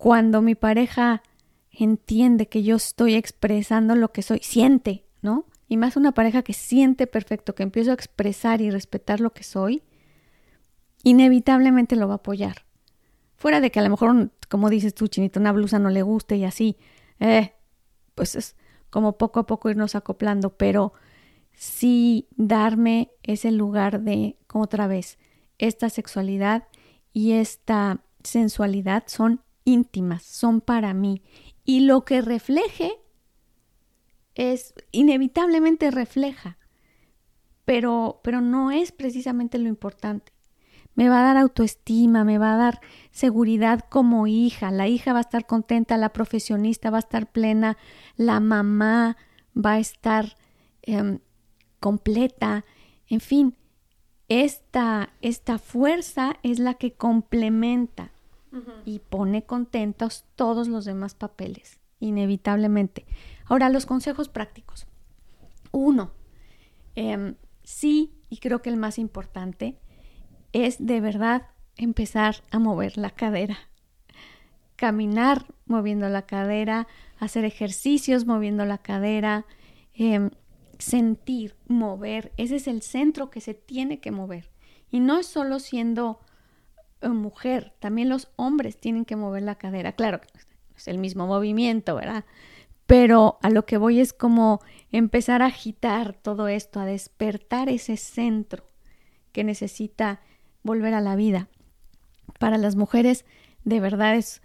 cuando 0.03 0.43
mi 0.43 0.57
pareja 0.57 1.23
entiende 1.71 2.49
que 2.49 2.65
yo 2.65 2.75
estoy 2.75 3.15
expresando 3.15 3.95
lo 3.95 4.11
que 4.11 4.23
soy, 4.23 4.41
siente, 4.43 5.07
¿no? 5.21 5.47
Y 5.69 5.77
más 5.77 5.97
una 5.97 6.11
pareja 6.11 6.43
que 6.43 6.55
siente 6.55 7.07
perfecto, 7.07 7.55
que 7.55 7.63
empiezo 7.63 7.93
a 7.93 7.95
expresar 7.95 8.61
y 8.61 8.69
respetar 8.73 9.21
lo 9.21 9.33
que 9.33 9.45
soy, 9.45 9.85
inevitablemente 11.05 11.95
lo 11.95 12.09
va 12.09 12.15
a 12.15 12.17
apoyar. 12.17 12.65
Fuera 13.37 13.61
de 13.61 13.71
que 13.71 13.79
a 13.79 13.85
lo 13.85 13.91
mejor, 13.91 14.33
como 14.49 14.71
dices 14.71 14.93
tú, 14.93 15.07
chinito, 15.07 15.39
una 15.39 15.53
blusa 15.53 15.79
no 15.79 15.89
le 15.89 16.03
guste 16.03 16.35
y 16.35 16.47
así, 16.47 16.79
eh, 17.21 17.53
pues 18.17 18.35
es 18.35 18.57
como 18.91 19.17
poco 19.19 19.39
a 19.39 19.47
poco 19.47 19.71
irnos 19.71 19.95
acoplando, 19.95 20.57
pero 20.57 20.95
sí 21.53 22.27
darme 22.35 23.13
ese 23.23 23.53
lugar 23.53 24.01
de, 24.01 24.37
otra 24.53 24.89
vez, 24.89 25.21
esta 25.59 25.91
sexualidad 25.91 26.67
y 27.13 27.35
esta 27.35 28.03
sensualidad 28.25 29.05
son 29.07 29.43
íntimas, 29.65 30.23
son 30.23 30.61
para 30.61 30.95
mí. 30.95 31.23
Y 31.65 31.81
lo 31.81 32.05
que 32.05 32.21
refleje 32.23 32.99
es 34.35 34.75
inevitablemente 34.91 35.91
refleja, 35.91 36.59
pero, 37.65 38.21
pero 38.25 38.41
no 38.41 38.71
es 38.71 38.93
precisamente 38.93 39.59
lo 39.59 39.69
importante. 39.69 40.33
Me 40.95 41.09
va 41.09 41.21
a 41.21 41.25
dar 41.25 41.37
autoestima, 41.39 42.25
me 42.25 42.39
va 42.39 42.55
a 42.55 42.59
dar 42.59 42.81
seguridad 43.11 43.81
como 43.89 44.27
hija, 44.27 44.71
la 44.71 44.89
hija 44.89 45.13
va 45.13 45.21
a 45.21 45.23
estar 45.23 45.47
contenta, 45.47 45.97
la 45.97 46.13
profesionista 46.13 46.91
va 46.91 46.99
a 46.99 47.01
estar 47.01 47.33
plena, 47.33 47.79
la 48.17 48.41
mamá 48.41 49.17
va 49.55 49.73
a 49.73 49.79
estar 49.79 50.37
em, 50.83 51.21
completa, 51.81 52.65
en 53.09 53.21
fin, 53.21 53.57
esta, 54.29 55.13
esta 55.21 55.59
fuerza 55.59 56.37
es 56.43 56.59
la 56.59 56.75
que 56.75 56.93
complementa 56.93 58.13
y 58.85 58.99
pone 58.99 59.45
contentos 59.45 60.25
todos 60.37 60.69
los 60.69 60.85
demás 60.85 61.15
papeles, 61.15 61.81
inevitablemente. 62.01 63.07
Ahora, 63.47 63.69
los 63.69 63.87
consejos 63.87 64.29
prácticos. 64.29 64.87
Uno, 65.71 66.13
em, 66.95 67.37
sí, 67.63 68.13
y 68.29 68.39
creo 68.39 68.61
que 68.63 68.71
el 68.71 68.77
más 68.77 68.99
importante, 68.99 69.79
es 70.53 70.85
de 70.85 71.01
verdad 71.01 71.49
empezar 71.77 72.43
a 72.51 72.59
mover 72.59 72.99
la 72.99 73.11
cadera. 73.11 73.57
Caminar 74.77 75.47
moviendo 75.67 76.09
la 76.09 76.23
cadera, 76.23 76.87
hacer 77.19 77.45
ejercicios 77.45 78.27
moviendo 78.27 78.65
la 78.65 78.79
cadera, 78.79 79.47
em, 79.95 80.31
sentir, 80.79 81.57
mover. 81.69 82.33
Ese 82.37 82.57
es 82.57 82.67
el 82.67 82.83
centro 82.83 83.31
que 83.31 83.41
se 83.41 83.55
tiene 83.55 84.01
que 84.01 84.11
mover. 84.11 84.51
Y 84.91 85.01
no 85.01 85.19
es 85.19 85.27
solo 85.27 85.59
siendo 85.59 86.21
mujer, 87.09 87.75
también 87.79 88.09
los 88.09 88.31
hombres 88.37 88.79
tienen 88.79 89.05
que 89.05 89.17
mover 89.17 89.43
la 89.43 89.57
cadera. 89.57 89.93
Claro, 89.93 90.21
es 90.77 90.89
el 90.89 90.99
mismo 90.99 91.27
movimiento, 91.27 91.95
¿verdad? 91.95 92.25
Pero 92.87 93.39
a 93.43 93.51
lo 93.51 93.65
que 93.65 93.77
voy 93.77 94.01
es 94.01 94.13
como 94.13 94.61
empezar 94.91 95.43
a 95.43 95.47
agitar 95.47 96.15
todo 96.15 96.49
esto, 96.49 96.81
a 96.81 96.85
despertar 96.85 97.69
ese 97.69 97.97
centro 97.97 98.69
que 99.33 99.45
necesita 99.45 100.21
volver 100.63 100.95
a 100.95 101.01
la 101.01 101.17
vida. 101.17 101.49
Para 102.39 102.59
las 102.59 102.77
mujeres, 102.77 103.25
de 103.65 103.81
verdad 103.81 104.17
es, 104.17 104.43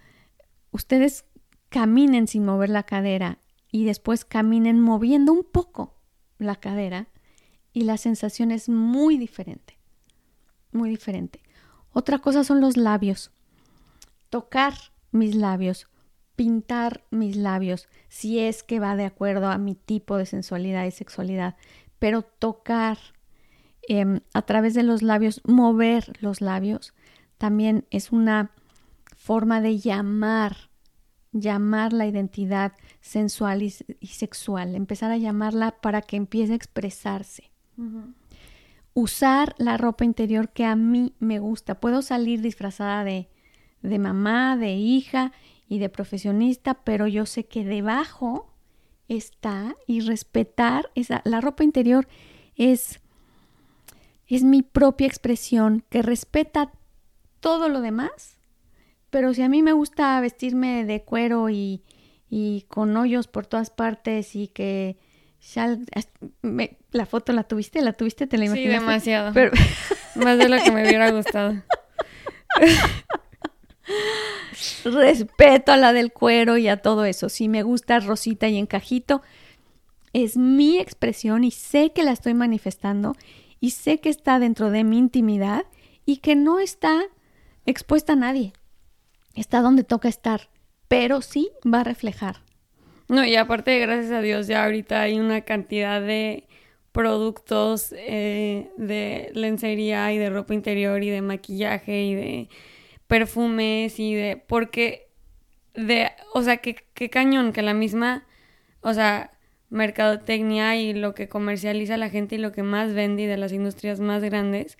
ustedes 0.70 1.24
caminen 1.68 2.26
sin 2.26 2.44
mover 2.44 2.70
la 2.70 2.84
cadera 2.84 3.38
y 3.70 3.84
después 3.84 4.24
caminen 4.24 4.80
moviendo 4.80 5.32
un 5.32 5.44
poco 5.44 5.96
la 6.38 6.56
cadera 6.56 7.08
y 7.72 7.82
la 7.82 7.96
sensación 7.96 8.50
es 8.50 8.68
muy 8.68 9.18
diferente, 9.18 9.78
muy 10.72 10.88
diferente. 10.88 11.42
Otra 11.98 12.20
cosa 12.20 12.44
son 12.44 12.60
los 12.60 12.76
labios. 12.76 13.32
Tocar 14.30 14.72
mis 15.10 15.34
labios, 15.34 15.88
pintar 16.36 17.04
mis 17.10 17.34
labios, 17.34 17.88
si 18.08 18.38
es 18.38 18.62
que 18.62 18.78
va 18.78 18.94
de 18.94 19.04
acuerdo 19.04 19.48
a 19.48 19.58
mi 19.58 19.74
tipo 19.74 20.16
de 20.16 20.24
sensualidad 20.24 20.84
y 20.84 20.92
sexualidad, 20.92 21.56
pero 21.98 22.22
tocar 22.22 22.98
em, 23.88 24.20
a 24.32 24.42
través 24.42 24.74
de 24.74 24.84
los 24.84 25.02
labios, 25.02 25.40
mover 25.44 26.16
los 26.22 26.40
labios, 26.40 26.94
también 27.36 27.84
es 27.90 28.12
una 28.12 28.52
forma 29.16 29.60
de 29.60 29.80
llamar, 29.80 30.70
llamar 31.32 31.92
la 31.92 32.06
identidad 32.06 32.74
sensual 33.00 33.60
y, 33.60 33.70
sexual, 34.06 34.76
empezar 34.76 35.10
a 35.10 35.16
llamarla 35.16 35.72
para 35.80 36.02
que 36.02 36.14
empiece 36.14 36.52
a 36.52 36.56
expresarse 36.56 37.50
usar 38.98 39.54
la 39.58 39.76
ropa 39.76 40.04
interior 40.04 40.48
que 40.48 40.64
a 40.64 40.74
mí 40.74 41.14
me 41.20 41.38
gusta. 41.38 41.78
Puedo 41.78 42.02
salir 42.02 42.40
disfrazada 42.42 43.04
de, 43.04 43.28
de 43.80 43.98
mamá, 44.00 44.56
de 44.56 44.72
hija 44.72 45.30
y 45.68 45.78
de 45.78 45.88
profesionista, 45.88 46.74
pero 46.82 47.06
yo 47.06 47.24
sé 47.24 47.46
que 47.46 47.64
debajo 47.64 48.52
está 49.06 49.76
y 49.86 50.00
respetar 50.00 50.90
esa, 50.96 51.22
la 51.24 51.40
ropa 51.40 51.62
interior 51.62 52.08
es, 52.56 53.00
es 54.26 54.42
mi 54.42 54.62
propia 54.62 55.06
expresión 55.06 55.84
que 55.90 56.02
respeta 56.02 56.72
todo 57.38 57.68
lo 57.68 57.80
demás, 57.80 58.36
pero 59.10 59.32
si 59.32 59.42
a 59.42 59.48
mí 59.48 59.62
me 59.62 59.74
gusta 59.74 60.20
vestirme 60.20 60.84
de 60.84 61.04
cuero 61.04 61.50
y, 61.50 61.84
y 62.28 62.62
con 62.62 62.96
hoyos 62.96 63.28
por 63.28 63.46
todas 63.46 63.70
partes 63.70 64.34
y 64.34 64.48
que 64.48 64.98
la 66.90 67.06
foto 67.06 67.32
la 67.32 67.44
tuviste, 67.44 67.80
la 67.80 67.92
tuviste, 67.92 68.26
te 68.26 68.38
la 68.38 68.46
imaginaste. 68.46 68.78
Sí, 68.78 69.10
demasiado. 69.10 69.34
Más 70.16 70.38
de 70.38 70.48
lo 70.48 70.62
que 70.62 70.70
me 70.70 70.82
hubiera 70.82 71.10
gustado. 71.10 71.62
Respeto 74.84 75.72
a 75.72 75.76
la 75.76 75.92
del 75.92 76.12
cuero 76.12 76.56
y 76.56 76.68
a 76.68 76.78
todo 76.78 77.04
eso. 77.04 77.28
Si 77.28 77.48
me 77.48 77.62
gusta 77.62 78.00
rosita 78.00 78.48
y 78.48 78.58
encajito, 78.58 79.22
es 80.12 80.36
mi 80.36 80.78
expresión 80.78 81.44
y 81.44 81.50
sé 81.50 81.92
que 81.92 82.02
la 82.02 82.12
estoy 82.12 82.34
manifestando 82.34 83.14
y 83.60 83.70
sé 83.70 84.00
que 84.00 84.08
está 84.08 84.38
dentro 84.38 84.70
de 84.70 84.84
mi 84.84 84.98
intimidad 84.98 85.64
y 86.04 86.18
que 86.18 86.36
no 86.36 86.58
está 86.58 87.02
expuesta 87.66 88.14
a 88.14 88.16
nadie. 88.16 88.52
Está 89.34 89.60
donde 89.60 89.84
toca 89.84 90.08
estar, 90.08 90.48
pero 90.88 91.22
sí 91.22 91.50
va 91.64 91.80
a 91.80 91.84
reflejar 91.84 92.42
no, 93.08 93.24
y 93.24 93.36
aparte, 93.36 93.78
gracias 93.78 94.12
a 94.12 94.20
Dios, 94.20 94.46
ya 94.46 94.64
ahorita 94.64 95.00
hay 95.02 95.18
una 95.18 95.40
cantidad 95.42 96.00
de 96.00 96.44
productos 96.92 97.94
eh, 97.96 98.70
de 98.76 99.30
lencería 99.34 100.12
y 100.12 100.18
de 100.18 100.30
ropa 100.30 100.54
interior 100.54 101.02
y 101.02 101.10
de 101.10 101.22
maquillaje 101.22 102.02
y 102.04 102.14
de 102.14 102.48
perfumes 103.06 103.98
y 103.98 104.14
de... 104.14 104.36
porque 104.36 105.08
de, 105.74 106.10
o 106.34 106.42
sea, 106.42 106.58
qué, 106.58 106.76
qué 106.94 107.08
cañón, 107.08 107.52
que 107.52 107.62
la 107.62 107.72
misma, 107.74 108.26
o 108.80 108.92
sea, 108.92 109.30
mercadotecnia 109.70 110.76
y 110.76 110.92
lo 110.92 111.14
que 111.14 111.28
comercializa 111.28 111.96
la 111.96 112.10
gente 112.10 112.34
y 112.34 112.38
lo 112.38 112.52
que 112.52 112.62
más 112.62 112.94
vende 112.94 113.22
y 113.22 113.26
de 113.26 113.36
las 113.36 113.52
industrias 113.52 114.00
más 114.00 114.22
grandes 114.22 114.78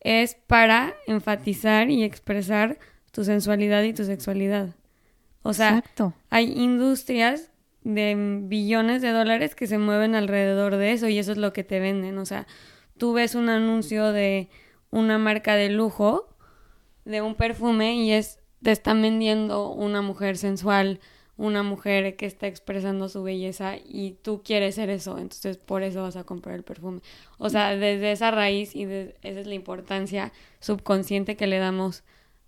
es 0.00 0.36
para 0.46 0.94
enfatizar 1.06 1.90
y 1.90 2.04
expresar 2.04 2.78
tu 3.10 3.24
sensualidad 3.24 3.82
y 3.82 3.92
tu 3.92 4.04
sexualidad. 4.04 4.74
O 5.42 5.52
sea, 5.52 5.82
hay 6.30 6.52
industrias 6.52 7.50
de 7.86 8.40
billones 8.42 9.00
de 9.00 9.12
dólares 9.12 9.54
que 9.54 9.68
se 9.68 9.78
mueven 9.78 10.16
alrededor 10.16 10.74
de 10.74 10.90
eso 10.90 11.08
y 11.08 11.18
eso 11.18 11.30
es 11.30 11.38
lo 11.38 11.52
que 11.52 11.62
te 11.62 11.78
venden. 11.78 12.18
O 12.18 12.26
sea, 12.26 12.48
tú 12.98 13.12
ves 13.12 13.36
un 13.36 13.48
anuncio 13.48 14.10
de 14.10 14.48
una 14.90 15.18
marca 15.18 15.54
de 15.54 15.70
lujo, 15.70 16.28
de 17.04 17.22
un 17.22 17.36
perfume 17.36 17.94
y 17.94 18.10
es 18.10 18.40
te 18.60 18.72
están 18.72 19.02
vendiendo 19.02 19.70
una 19.70 20.02
mujer 20.02 20.36
sensual, 20.36 20.98
una 21.36 21.62
mujer 21.62 22.16
que 22.16 22.26
está 22.26 22.48
expresando 22.48 23.08
su 23.08 23.22
belleza 23.22 23.76
y 23.76 24.16
tú 24.20 24.42
quieres 24.44 24.74
ser 24.74 24.90
eso, 24.90 25.18
entonces 25.18 25.56
por 25.56 25.84
eso 25.84 26.02
vas 26.02 26.16
a 26.16 26.24
comprar 26.24 26.56
el 26.56 26.64
perfume. 26.64 27.02
O 27.38 27.50
sea, 27.50 27.76
desde 27.76 28.10
esa 28.10 28.32
raíz 28.32 28.74
y 28.74 28.82
esa 28.82 29.12
es 29.22 29.46
la 29.46 29.54
importancia 29.54 30.32
subconsciente 30.58 31.36
que 31.36 31.46
le 31.46 31.58
damos 31.58 32.02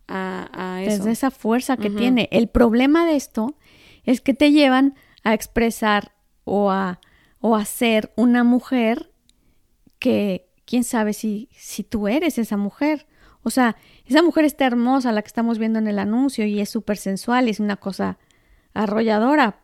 a, 0.09 0.49
a 0.53 0.83
eso. 0.83 0.97
Desde 0.97 1.13
esa 1.13 1.31
fuerza 1.31 1.77
que 1.77 1.91
tiene. 1.91 2.29
El 2.33 2.49
problema 2.49 3.07
de 3.07 3.15
esto 3.15 3.55
es 4.05 4.21
que 4.21 4.35
te 4.35 4.51
llevan 4.51 4.97
a 5.25 5.35
expresar 5.35 6.13
o 6.45 6.71
a, 6.71 7.01
o 7.41 7.57
a 7.57 7.65
ser 7.65 8.13
una 8.17 8.45
mujer 8.45 9.13
que 9.99 10.49
quién 10.65 10.85
sabe 10.85 11.13
si, 11.13 11.49
si 11.57 11.85
tú 11.85 12.09
eres 12.09 12.39
esa 12.39 12.57
mujer. 12.57 13.07
O 13.43 13.51
sea, 13.51 13.77
esa 14.05 14.23
mujer 14.23 14.45
está 14.45 14.67
hermosa, 14.67 15.13
la 15.13 15.23
que 15.23 15.29
estamos 15.29 15.59
viendo 15.59 15.79
en 15.79 15.87
el 15.87 15.99
anuncio, 15.99 16.45
y 16.45 16.61
es 16.61 16.69
súper 16.69 16.97
sensual 16.97 17.49
y 17.49 17.51
es 17.51 17.61
una 17.61 17.77
cosa 17.77 18.19
arrolladora, 18.75 19.61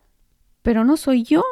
pero 0.63 0.85
no 0.85 0.97
soy 0.97 1.23
yo. 1.23 1.43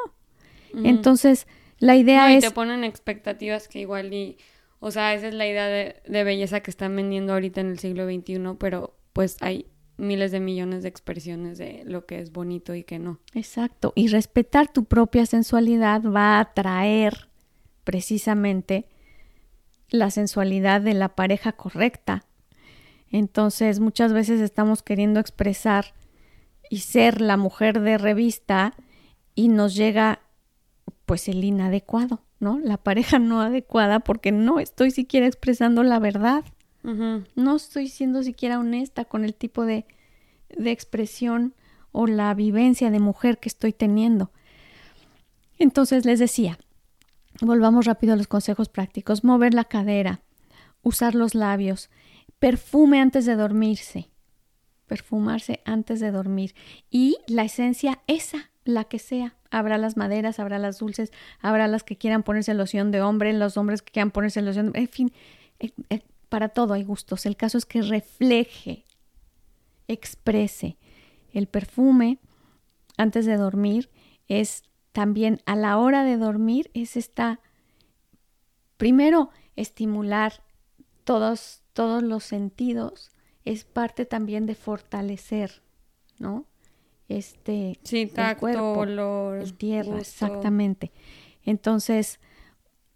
Entonces, 0.75 1.47
la 1.79 1.97
idea 1.97 2.29
no, 2.29 2.35
es... 2.35 2.45
Y 2.45 2.49
te 2.49 2.55
ponen 2.55 2.85
expectativas 2.85 3.69
que 3.69 3.81
igual 3.81 4.13
y... 4.13 4.39
O 4.81 4.91
sea, 4.91 5.15
esa 5.15 5.29
es 5.29 5.35
la 5.35 5.47
idea 5.47 5.67
de, 5.67 6.03
de 6.07 6.25
belleza 6.25 6.61
que 6.61 6.71
están 6.71 6.97
vendiendo 6.97 7.35
ahorita 7.35 7.61
en 7.61 7.69
el 7.69 7.79
siglo 7.79 8.05
XXI, 8.07 8.57
pero 8.59 8.97
pues 9.13 9.37
hay 9.41 9.67
miles 10.03 10.33
de 10.33 10.41
millones 10.41 10.83
de 10.83 10.89
expresiones 10.89 11.59
de 11.59 11.83
lo 11.87 12.05
que 12.07 12.21
es 12.21 12.33
bonito 12.33 12.75
y 12.75 12.85
que 12.85 12.99
no. 12.99 13.21
Exacto. 13.35 13.93
Y 13.95 14.09
respetar 14.09 14.71
tu 14.71 14.85
propia 14.85 15.25
sensualidad 15.25 16.03
va 16.03 16.37
a 16.37 16.41
atraer 16.41 17.29
precisamente 17.85 18.87
la 19.89 20.11
sensualidad 20.11 20.81
de 20.81 20.95
la 20.95 21.15
pareja 21.15 21.53
correcta. 21.53 22.25
Entonces 23.11 23.79
muchas 23.81 24.13
veces 24.13 24.41
estamos 24.41 24.83
queriendo 24.83 25.21
expresar 25.21 25.95
y 26.71 26.79
ser 26.79 27.21
la 27.21 27.37
mujer 27.37 27.81
de 27.81 27.99
revista 27.99 28.75
y 29.35 29.49
nos 29.49 29.75
llega 29.75 30.21
pues 31.05 31.29
el 31.29 31.45
inadecuado, 31.45 32.23
¿no? 32.41 32.59
La 32.59 32.79
pareja 32.79 33.19
no 33.19 33.41
adecuada 33.43 34.01
porque 34.01 34.33
no 34.33 34.59
estoy 34.59 34.91
siquiera 34.91 35.27
expresando 35.27 35.83
la 35.83 35.99
verdad. 35.99 36.45
No 36.83 37.57
estoy 37.57 37.89
siendo 37.89 38.23
siquiera 38.23 38.59
honesta 38.59 39.05
con 39.05 39.25
el 39.25 39.35
tipo 39.35 39.65
de, 39.65 39.87
de 40.49 40.71
expresión 40.73 41.55
o 41.93 42.07
la 42.07 42.35
vivencia 42.35 42.91
de 42.91 42.99
mujer 42.99 43.39
que 43.39 43.49
estoy 43.49 43.73
teniendo. 43.73 44.33
Entonces 45.59 46.05
les 46.05 46.19
decía, 46.19 46.59
volvamos 47.41 47.87
rápido 47.87 48.15
a 48.15 48.17
los 48.17 48.27
consejos 48.27 48.69
prácticos, 48.69 49.23
mover 49.23 49.55
la 49.55 49.65
cadera, 49.65 50.23
usar 50.83 51.15
los 51.15 51.35
labios, 51.35 51.91
perfume 52.39 53.01
antes 53.01 53.27
de 53.27 53.37
dormirse, 53.37 54.09
perfumarse 54.87 55.61
antes 55.65 56.01
de 56.01 56.11
dormir 56.11 56.55
y 56.91 57.17
la 57.29 57.45
esencia 57.45 58.01
esa, 58.09 58.51
la 58.65 58.85
que 58.85 58.99
sea. 58.99 59.37
Habrá 59.51 59.79
las 59.79 59.97
maderas, 59.97 60.39
habrá 60.39 60.59
las 60.59 60.79
dulces, 60.79 61.13
habrá 61.41 61.69
las 61.69 61.85
que 61.85 61.97
quieran 61.97 62.23
ponerse 62.23 62.55
loción 62.55 62.91
de 62.91 63.03
hombre, 63.03 63.33
los 63.33 63.57
hombres 63.57 63.83
que 63.83 63.93
quieran 63.93 64.11
ponerse 64.11 64.43
loción 64.43 64.73
de... 64.73 64.81
En 64.81 64.89
fin, 64.89 65.13
eh, 65.61 65.71
eh, 65.91 66.03
para 66.33 66.49
todo 66.49 66.73
hay 66.73 66.83
gustos. 66.83 67.27
El 67.27 67.37
caso 67.37 67.59
es 67.59 67.67
que 67.67 67.83
refleje, 67.83 68.87
exprese. 69.87 70.79
El 71.35 71.47
perfume 71.47 72.21
antes 72.97 73.27
de 73.27 73.37
dormir 73.37 73.91
es 74.29 74.63
también 74.93 75.43
a 75.45 75.57
la 75.57 75.77
hora 75.77 76.05
de 76.05 76.17
dormir, 76.17 76.71
es 76.73 76.97
esta, 76.97 77.41
primero, 78.79 79.29
estimular 79.57 80.43
todos 81.05 81.61
todos 81.75 82.03
los 82.03 82.25
sentidos 82.25 83.11
es 83.45 83.65
parte 83.65 84.07
también 84.07 84.47
de 84.47 84.55
fortalecer, 84.55 85.61
¿no? 86.19 86.47
Este 87.11 87.79
sí, 87.83 88.07
tacto, 88.07 88.41
cuerpo, 88.41 88.73
olor, 88.73 89.37
el 89.37 89.53
tierra, 89.53 89.99
exactamente. 89.99 90.93
Entonces, 91.45 92.21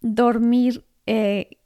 dormir 0.01 0.85
eh, 1.05 1.59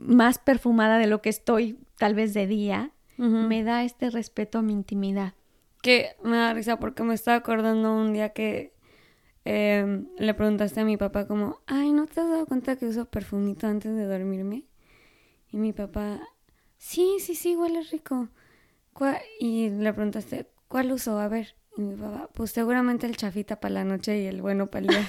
más 0.00 0.38
perfumada 0.38 0.98
de 0.98 1.06
lo 1.06 1.20
que 1.20 1.28
estoy, 1.28 1.78
tal 1.98 2.14
vez 2.14 2.34
de 2.34 2.46
día, 2.46 2.92
me 3.18 3.62
da 3.62 3.84
este 3.84 4.08
respeto 4.08 4.58
a 4.58 4.62
mi 4.62 4.72
intimidad. 4.72 5.34
Que 5.82 6.16
me 6.24 6.38
da 6.38 6.54
risa 6.54 6.78
porque 6.78 7.02
me 7.02 7.14
estaba 7.14 7.36
acordando 7.36 7.94
un 7.94 8.14
día 8.14 8.30
que 8.30 8.72
em, 9.44 10.06
le 10.16 10.32
preguntaste 10.32 10.80
a 10.80 10.84
mi 10.84 10.96
papá 10.96 11.26
como, 11.26 11.60
ay, 11.66 11.92
¿no 11.92 12.06
te 12.06 12.20
has 12.20 12.30
dado 12.30 12.46
cuenta 12.46 12.76
que 12.76 12.86
uso 12.86 13.04
perfumito 13.04 13.66
antes 13.66 13.94
de 13.94 14.06
dormirme? 14.06 14.64
Y 15.52 15.58
mi 15.58 15.74
papá, 15.74 16.20
sí, 16.78 17.16
sí, 17.20 17.34
sí, 17.34 17.56
huele 17.56 17.82
rico. 17.82 18.28
Y 19.38 19.70
le 19.70 19.92
preguntaste, 19.92 20.46
¿cuál 20.68 20.92
uso? 20.92 21.18
A 21.18 21.28
ver. 21.28 21.54
Y 21.76 21.82
mi 21.82 21.96
papá, 21.96 22.28
pues 22.34 22.50
seguramente 22.50 23.06
el 23.06 23.16
chafita 23.16 23.60
para 23.60 23.74
la 23.74 23.84
noche 23.84 24.18
y 24.18 24.26
el 24.26 24.40
bueno 24.42 24.66
para 24.66 24.80
el 24.80 24.88
día. 24.88 25.08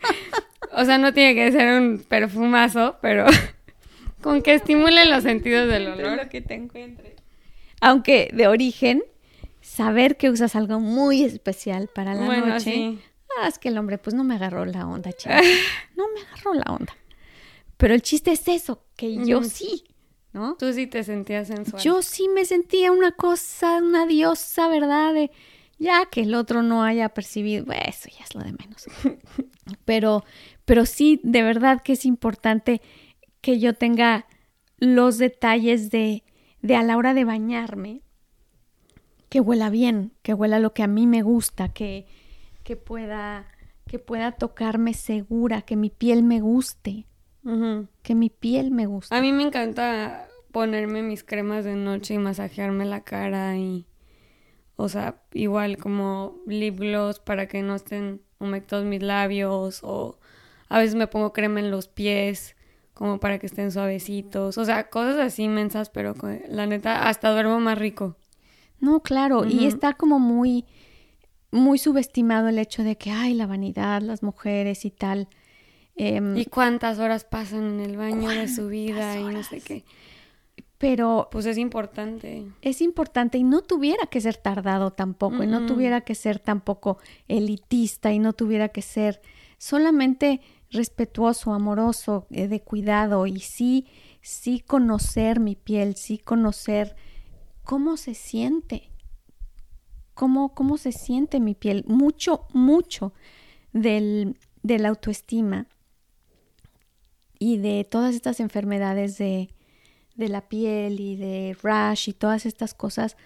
o 0.72 0.84
sea, 0.84 0.98
no 0.98 1.12
tiene 1.12 1.34
que 1.34 1.50
ser 1.50 1.80
un 1.80 1.98
perfumazo, 1.98 2.98
pero 3.00 3.26
con 4.22 4.42
que 4.42 4.54
estimule 4.54 5.04
los 5.06 5.22
sentidos 5.22 5.68
del 5.68 5.88
olor. 5.88 6.16
Lo 6.16 6.28
que 6.28 6.40
te 6.40 6.54
encuentres. 6.54 7.14
Aunque 7.80 8.30
de 8.32 8.46
origen, 8.46 9.02
saber 9.60 10.16
que 10.16 10.30
usas 10.30 10.56
algo 10.56 10.80
muy 10.80 11.22
especial 11.24 11.88
para 11.92 12.14
la 12.14 12.26
bueno, 12.26 12.46
noche. 12.46 12.72
Sí. 12.72 12.98
Ah, 13.40 13.48
es 13.48 13.58
que 13.58 13.68
el 13.68 13.78
hombre, 13.78 13.98
pues 13.98 14.14
no 14.14 14.24
me 14.24 14.34
agarró 14.34 14.64
la 14.64 14.86
onda, 14.86 15.12
chica. 15.16 15.40
No 15.96 16.04
me 16.14 16.20
agarró 16.20 16.54
la 16.54 16.72
onda. 16.72 16.96
Pero 17.76 17.94
el 17.94 18.02
chiste 18.02 18.32
es 18.32 18.46
eso, 18.46 18.84
que 18.96 19.24
yo 19.26 19.42
sí, 19.42 19.82
¿no? 20.32 20.56
Tú 20.56 20.72
sí 20.72 20.86
te 20.86 21.02
sentías 21.02 21.48
sensual. 21.48 21.82
Yo 21.82 22.02
sí 22.02 22.28
me 22.28 22.44
sentía 22.44 22.92
una 22.92 23.10
cosa, 23.10 23.78
una 23.78 24.06
diosa, 24.06 24.68
¿verdad? 24.68 25.12
De, 25.14 25.32
ya 25.78 26.06
que 26.06 26.20
el 26.20 26.34
otro 26.34 26.62
no 26.62 26.84
haya 26.84 27.08
percibido, 27.08 27.66
eso 27.72 28.08
ya 28.16 28.24
es 28.24 28.34
lo 28.36 28.42
de 28.42 28.52
menos. 28.52 28.86
pero, 29.84 30.24
pero 30.64 30.86
sí, 30.86 31.20
de 31.24 31.42
verdad 31.42 31.82
que 31.82 31.94
es 31.94 32.04
importante 32.04 32.80
que 33.42 33.58
yo 33.58 33.74
tenga 33.74 34.26
los 34.78 35.18
detalles 35.18 35.90
de, 35.90 36.24
de 36.62 36.76
a 36.76 36.82
la 36.82 36.96
hora 36.96 37.12
de 37.12 37.24
bañarme, 37.24 38.00
que 39.28 39.40
huela 39.40 39.68
bien, 39.68 40.12
que 40.22 40.32
huela 40.32 40.58
lo 40.58 40.72
que 40.72 40.82
a 40.82 40.86
mí 40.86 41.06
me 41.06 41.22
gusta, 41.22 41.68
que, 41.68 42.06
que 42.64 42.76
pueda, 42.76 43.48
que 43.86 43.98
pueda 43.98 44.32
tocarme 44.32 44.94
segura, 44.94 45.62
que 45.62 45.76
mi 45.76 45.90
piel 45.90 46.22
me 46.22 46.40
guste. 46.40 47.06
Que 48.02 48.14
mi 48.14 48.30
piel 48.30 48.70
me 48.70 48.86
gusta. 48.86 49.16
A 49.16 49.20
mí 49.20 49.32
me 49.32 49.42
encanta 49.42 50.28
ponerme 50.52 51.02
mis 51.02 51.24
cremas 51.24 51.64
de 51.64 51.74
noche 51.74 52.14
y 52.14 52.18
masajearme 52.18 52.84
la 52.84 53.02
cara 53.02 53.56
y, 53.56 53.86
o 54.76 54.88
sea, 54.88 55.22
igual 55.32 55.76
como 55.76 56.38
lip 56.46 56.78
gloss 56.78 57.18
para 57.18 57.48
que 57.48 57.62
no 57.62 57.74
estén 57.74 58.22
humectos 58.38 58.84
mis 58.84 59.02
labios 59.02 59.80
o 59.82 60.20
a 60.68 60.78
veces 60.78 60.94
me 60.94 61.08
pongo 61.08 61.32
crema 61.32 61.58
en 61.58 61.72
los 61.72 61.88
pies 61.88 62.54
como 62.94 63.18
para 63.18 63.38
que 63.38 63.46
estén 63.46 63.72
suavecitos, 63.72 64.58
o 64.58 64.64
sea, 64.64 64.90
cosas 64.90 65.18
así 65.18 65.44
inmensas, 65.44 65.90
pero 65.90 66.14
la 66.48 66.66
neta 66.66 67.08
hasta 67.08 67.30
duermo 67.30 67.58
más 67.60 67.78
rico. 67.78 68.16
No, 68.80 69.00
claro, 69.00 69.44
y 69.44 69.66
está 69.66 69.94
como 69.94 70.18
muy 70.18 70.64
muy 71.52 71.78
subestimado 71.78 72.48
el 72.48 72.58
hecho 72.58 72.82
de 72.82 72.96
que 72.96 73.10
ay, 73.10 73.34
la 73.34 73.46
vanidad, 73.46 74.00
las 74.02 74.22
mujeres 74.22 74.84
y 74.84 74.90
tal. 74.90 75.28
Em, 75.94 76.36
¿Y 76.36 76.46
cuántas 76.46 76.98
horas 76.98 77.24
pasan 77.24 77.74
en 77.74 77.80
el 77.80 77.96
baño 77.96 78.30
de 78.30 78.48
su 78.48 78.68
vida 78.68 79.20
y 79.20 79.24
no 79.24 79.42
sé 79.42 79.60
qué? 79.60 79.84
Pero... 80.78 81.28
Pues 81.30 81.46
es 81.46 81.58
importante. 81.58 82.46
Es 82.62 82.80
importante 82.80 83.38
y 83.38 83.44
no 83.44 83.60
tuviera 83.60 84.06
que 84.06 84.20
ser 84.20 84.36
tardado 84.36 84.90
tampoco, 84.90 85.44
y 85.44 85.46
no 85.46 85.66
tuviera 85.66 86.00
que 86.00 86.14
ser 86.14 86.40
tampoco 86.40 86.98
elitista, 87.28 88.12
y 88.12 88.18
no 88.18 88.32
tuviera 88.32 88.70
que 88.70 88.82
ser 88.82 89.20
solamente 89.58 90.40
respetuoso, 90.72 91.52
amoroso, 91.52 92.26
eh, 92.30 92.48
de 92.48 92.60
cuidado, 92.60 93.26
y 93.26 93.40
sí, 93.40 93.86
sí 94.20 94.60
conocer 94.60 95.40
mi 95.40 95.54
piel, 95.54 95.96
sí 95.96 96.18
conocer 96.18 96.96
cómo 97.62 97.96
se 97.96 98.14
siente, 98.14 98.90
cómo, 100.14 100.54
cómo 100.54 100.78
se 100.78 100.92
siente 100.92 101.40
mi 101.40 101.54
piel. 101.54 101.84
Mucho, 101.86 102.46
mucho 102.52 103.12
del, 103.72 104.38
de 104.62 104.78
la 104.78 104.88
autoestima 104.88 105.66
y 107.38 107.58
de 107.58 107.84
todas 107.84 108.14
estas 108.14 108.40
enfermedades 108.40 109.18
de, 109.18 109.50
de 110.16 110.28
la 110.28 110.48
piel 110.48 111.00
y 111.00 111.16
de 111.16 111.56
rash 111.62 112.08
y 112.08 112.12
todas 112.12 112.46
estas 112.46 112.74
cosas 112.74 113.16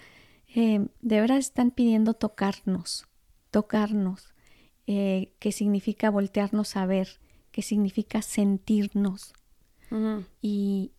eh, 0.54 0.86
de 1.02 1.20
verdad 1.20 1.36
están 1.36 1.70
pidiendo 1.70 2.14
tocarnos, 2.14 3.06
tocarnos, 3.50 4.34
eh, 4.86 5.34
que 5.38 5.52
significa 5.52 6.08
voltearnos 6.08 6.76
a 6.76 6.86
ver, 6.86 7.20
que 7.56 7.62
significa 7.62 8.20
sentirnos. 8.20 9.32
y, 10.42 10.92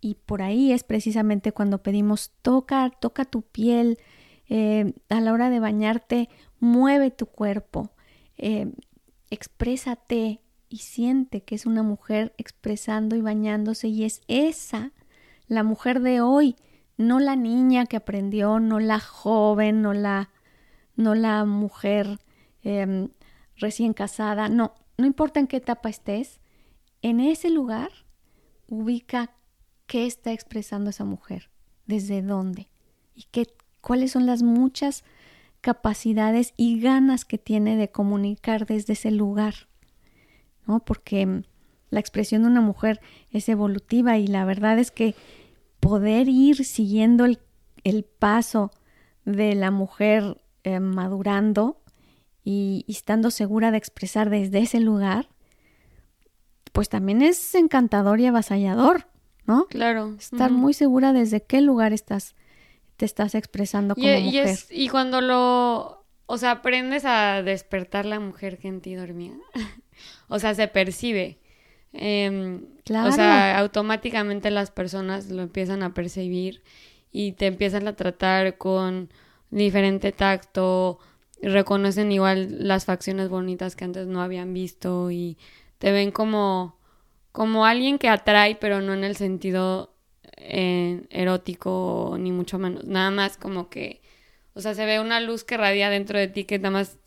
y, 0.00 0.14
por 0.26 0.42
ahí 0.42 0.72
es 0.72 0.82
precisamente 0.82 1.52
cuando 1.52 1.84
pedimos 1.84 2.32
toca, 2.42 2.90
toca 2.90 3.24
tu 3.24 3.42
piel, 3.42 3.98
eh, 4.48 4.92
a 5.08 5.20
la 5.20 5.32
hora 5.32 5.50
de 5.50 5.60
bañarte, 5.60 6.28
mueve 6.58 7.12
tu 7.12 7.26
cuerpo, 7.26 7.92
exprésate 9.30 10.40
y 10.68 10.78
siente 10.78 11.44
que 11.44 11.54
es 11.54 11.64
una 11.64 11.84
mujer 11.84 12.34
expresando 12.38 13.14
y 13.14 13.20
bañándose 13.20 13.86
y 13.86 14.02
es 14.02 14.22
esa 14.26 14.90
la 15.46 15.62
mujer 15.62 16.00
de 16.00 16.20
hoy, 16.20 16.56
no 16.96 17.20
la 17.20 17.36
niña 17.36 17.86
que 17.86 17.98
aprendió, 17.98 18.58
no 18.58 18.80
la 18.80 18.98
joven, 18.98 19.80
no 19.80 19.92
la, 19.92 20.30
no 20.96 21.14
la 21.14 21.44
mujer 21.44 22.18
em, 22.64 23.10
recién 23.54 23.92
casada, 23.92 24.48
no, 24.48 24.74
no 25.00 25.06
importa 25.06 25.40
en 25.40 25.46
qué 25.46 25.56
etapa 25.56 25.88
estés, 25.88 26.40
en 27.02 27.20
ese 27.20 27.50
lugar 27.50 27.90
ubica 28.68 29.32
qué 29.86 30.06
está 30.06 30.32
expresando 30.32 30.90
esa 30.90 31.04
mujer, 31.04 31.50
desde 31.86 32.22
dónde 32.22 32.68
y 33.14 33.24
qué, 33.30 33.46
cuáles 33.80 34.12
son 34.12 34.26
las 34.26 34.42
muchas 34.42 35.04
capacidades 35.60 36.54
y 36.56 36.80
ganas 36.80 37.24
que 37.24 37.38
tiene 37.38 37.76
de 37.76 37.90
comunicar 37.90 38.66
desde 38.66 38.94
ese 38.94 39.10
lugar, 39.10 39.68
¿no? 40.66 40.80
Porque 40.80 41.44
la 41.90 42.00
expresión 42.00 42.42
de 42.42 42.48
una 42.48 42.60
mujer 42.60 43.00
es 43.30 43.48
evolutiva 43.48 44.16
y 44.18 44.26
la 44.26 44.44
verdad 44.44 44.78
es 44.78 44.90
que 44.90 45.14
poder 45.80 46.28
ir 46.28 46.64
siguiendo 46.64 47.24
el, 47.24 48.04
paso 48.04 48.70
de 49.24 49.54
la 49.54 49.70
mujer 49.70 50.40
eh, 50.62 50.78
madurando 50.78 51.79
y, 52.44 52.84
estando 52.88 53.30
segura 53.30 53.70
de 53.70 53.78
expresar 53.78 54.30
desde 54.30 54.60
ese 54.60 54.80
lugar, 54.80 55.28
pues 56.72 56.88
también 56.88 57.22
es 57.22 57.54
encantador 57.54 58.20
y 58.20 58.26
avasallador, 58.26 59.06
¿no? 59.46 59.66
Claro. 59.66 60.14
Estar 60.18 60.50
muy 60.50 60.72
segura 60.74 61.12
desde 61.12 61.42
qué 61.42 61.60
lugar 61.60 61.92
estás, 61.92 62.34
te 62.96 63.04
estás 63.04 63.34
expresando 63.34 63.94
como 63.94 64.06
y, 64.06 64.22
mujer. 64.22 64.58
Y, 64.70 64.88
cuando 64.88 65.20
lo, 65.20 66.04
o 66.26 66.38
sea, 66.38 66.52
aprendes 66.52 67.04
a 67.04 67.42
despertar 67.42 68.06
la 68.06 68.20
mujer 68.20 68.58
que 68.58 68.68
en 68.68 68.80
ti 68.80 68.94
dormía, 68.94 69.34
o 70.28 70.38
sea, 70.38 70.54
se 70.54 70.68
percibe. 70.68 71.38
Eh, 71.92 72.60
o 72.88 73.12
sea, 73.12 73.58
automáticamente 73.58 74.50
las 74.50 74.70
personas 74.70 75.28
lo 75.28 75.42
empiezan 75.42 75.82
a 75.82 75.92
percibir 75.92 76.62
y 77.12 77.32
te 77.32 77.46
empiezan 77.46 77.88
a 77.88 77.94
tratar 77.94 78.58
con 78.58 79.10
diferente 79.50 80.12
tacto, 80.12 80.98
reconocen 81.42 82.12
igual 82.12 82.66
las 82.66 82.84
facciones 82.84 83.28
bonitas 83.28 83.76
que 83.76 83.84
antes 83.84 84.06
no 84.06 84.20
habían 84.20 84.52
visto 84.52 85.10
y 85.10 85.38
te 85.78 85.92
ven 85.92 86.10
como, 86.10 86.78
como 87.32 87.64
alguien 87.64 87.98
que 87.98 88.08
atrae, 88.08 88.56
pero 88.56 88.80
no 88.80 88.92
en 88.92 89.04
el 89.04 89.16
sentido 89.16 89.94
eh, 90.36 91.06
erótico 91.10 92.16
ni 92.18 92.32
mucho 92.32 92.58
menos, 92.58 92.84
nada 92.84 93.10
más 93.10 93.36
como 93.36 93.68
que, 93.68 94.02
o 94.54 94.60
sea, 94.60 94.74
se 94.74 94.84
ve 94.84 95.00
una 95.00 95.20
luz 95.20 95.44
que 95.44 95.56
radia 95.56 95.90
dentro 95.90 96.18
de 96.18 96.28
ti 96.28 96.44
que 96.44 96.58
nada 96.58 96.70
más, 96.70 96.98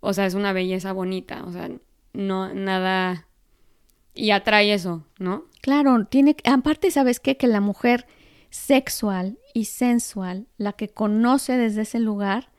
o 0.00 0.12
sea, 0.12 0.26
es 0.26 0.34
una 0.34 0.52
belleza 0.52 0.92
bonita, 0.92 1.44
o 1.44 1.52
sea, 1.52 1.70
no, 2.12 2.52
nada 2.54 3.26
y 4.14 4.30
atrae 4.30 4.72
eso, 4.72 5.04
¿no? 5.18 5.44
Claro, 5.60 6.06
tiene 6.06 6.36
aparte 6.44 6.90
sabes 6.90 7.20
qué 7.20 7.36
que 7.36 7.48
la 7.48 7.60
mujer 7.60 8.06
sexual 8.50 9.38
y 9.52 9.64
sensual, 9.64 10.46
la 10.56 10.72
que 10.72 10.88
conoce 10.88 11.56
desde 11.56 11.82
ese 11.82 11.98
lugar, 11.98 12.50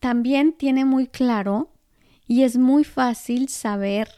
también 0.00 0.52
tiene 0.52 0.84
muy 0.84 1.06
claro 1.06 1.72
y 2.26 2.42
es 2.42 2.56
muy 2.56 2.84
fácil 2.84 3.48
saber 3.48 4.08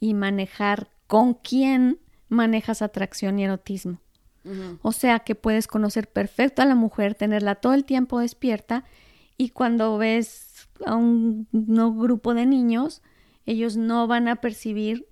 y 0.00 0.14
manejar 0.14 0.90
con 1.06 1.34
quién 1.34 1.98
manejas 2.28 2.82
atracción 2.82 3.38
y 3.38 3.44
erotismo. 3.44 4.00
O 4.82 4.90
sea 4.90 5.20
que 5.20 5.36
puedes 5.36 5.68
conocer 5.68 6.08
perfecto 6.08 6.62
a 6.62 6.64
la 6.64 6.74
mujer, 6.74 7.14
tenerla 7.14 7.54
todo 7.54 7.74
el 7.74 7.84
tiempo 7.84 8.18
despierta 8.18 8.84
y 9.38 9.50
cuando 9.50 9.96
ves 9.98 10.68
a 10.84 10.96
un 10.96 11.46
grupo 11.52 12.34
de 12.34 12.46
niños, 12.46 13.02
ellos 13.46 13.76
no 13.76 14.08
van 14.08 14.26
a 14.26 14.36
percibir 14.36 15.06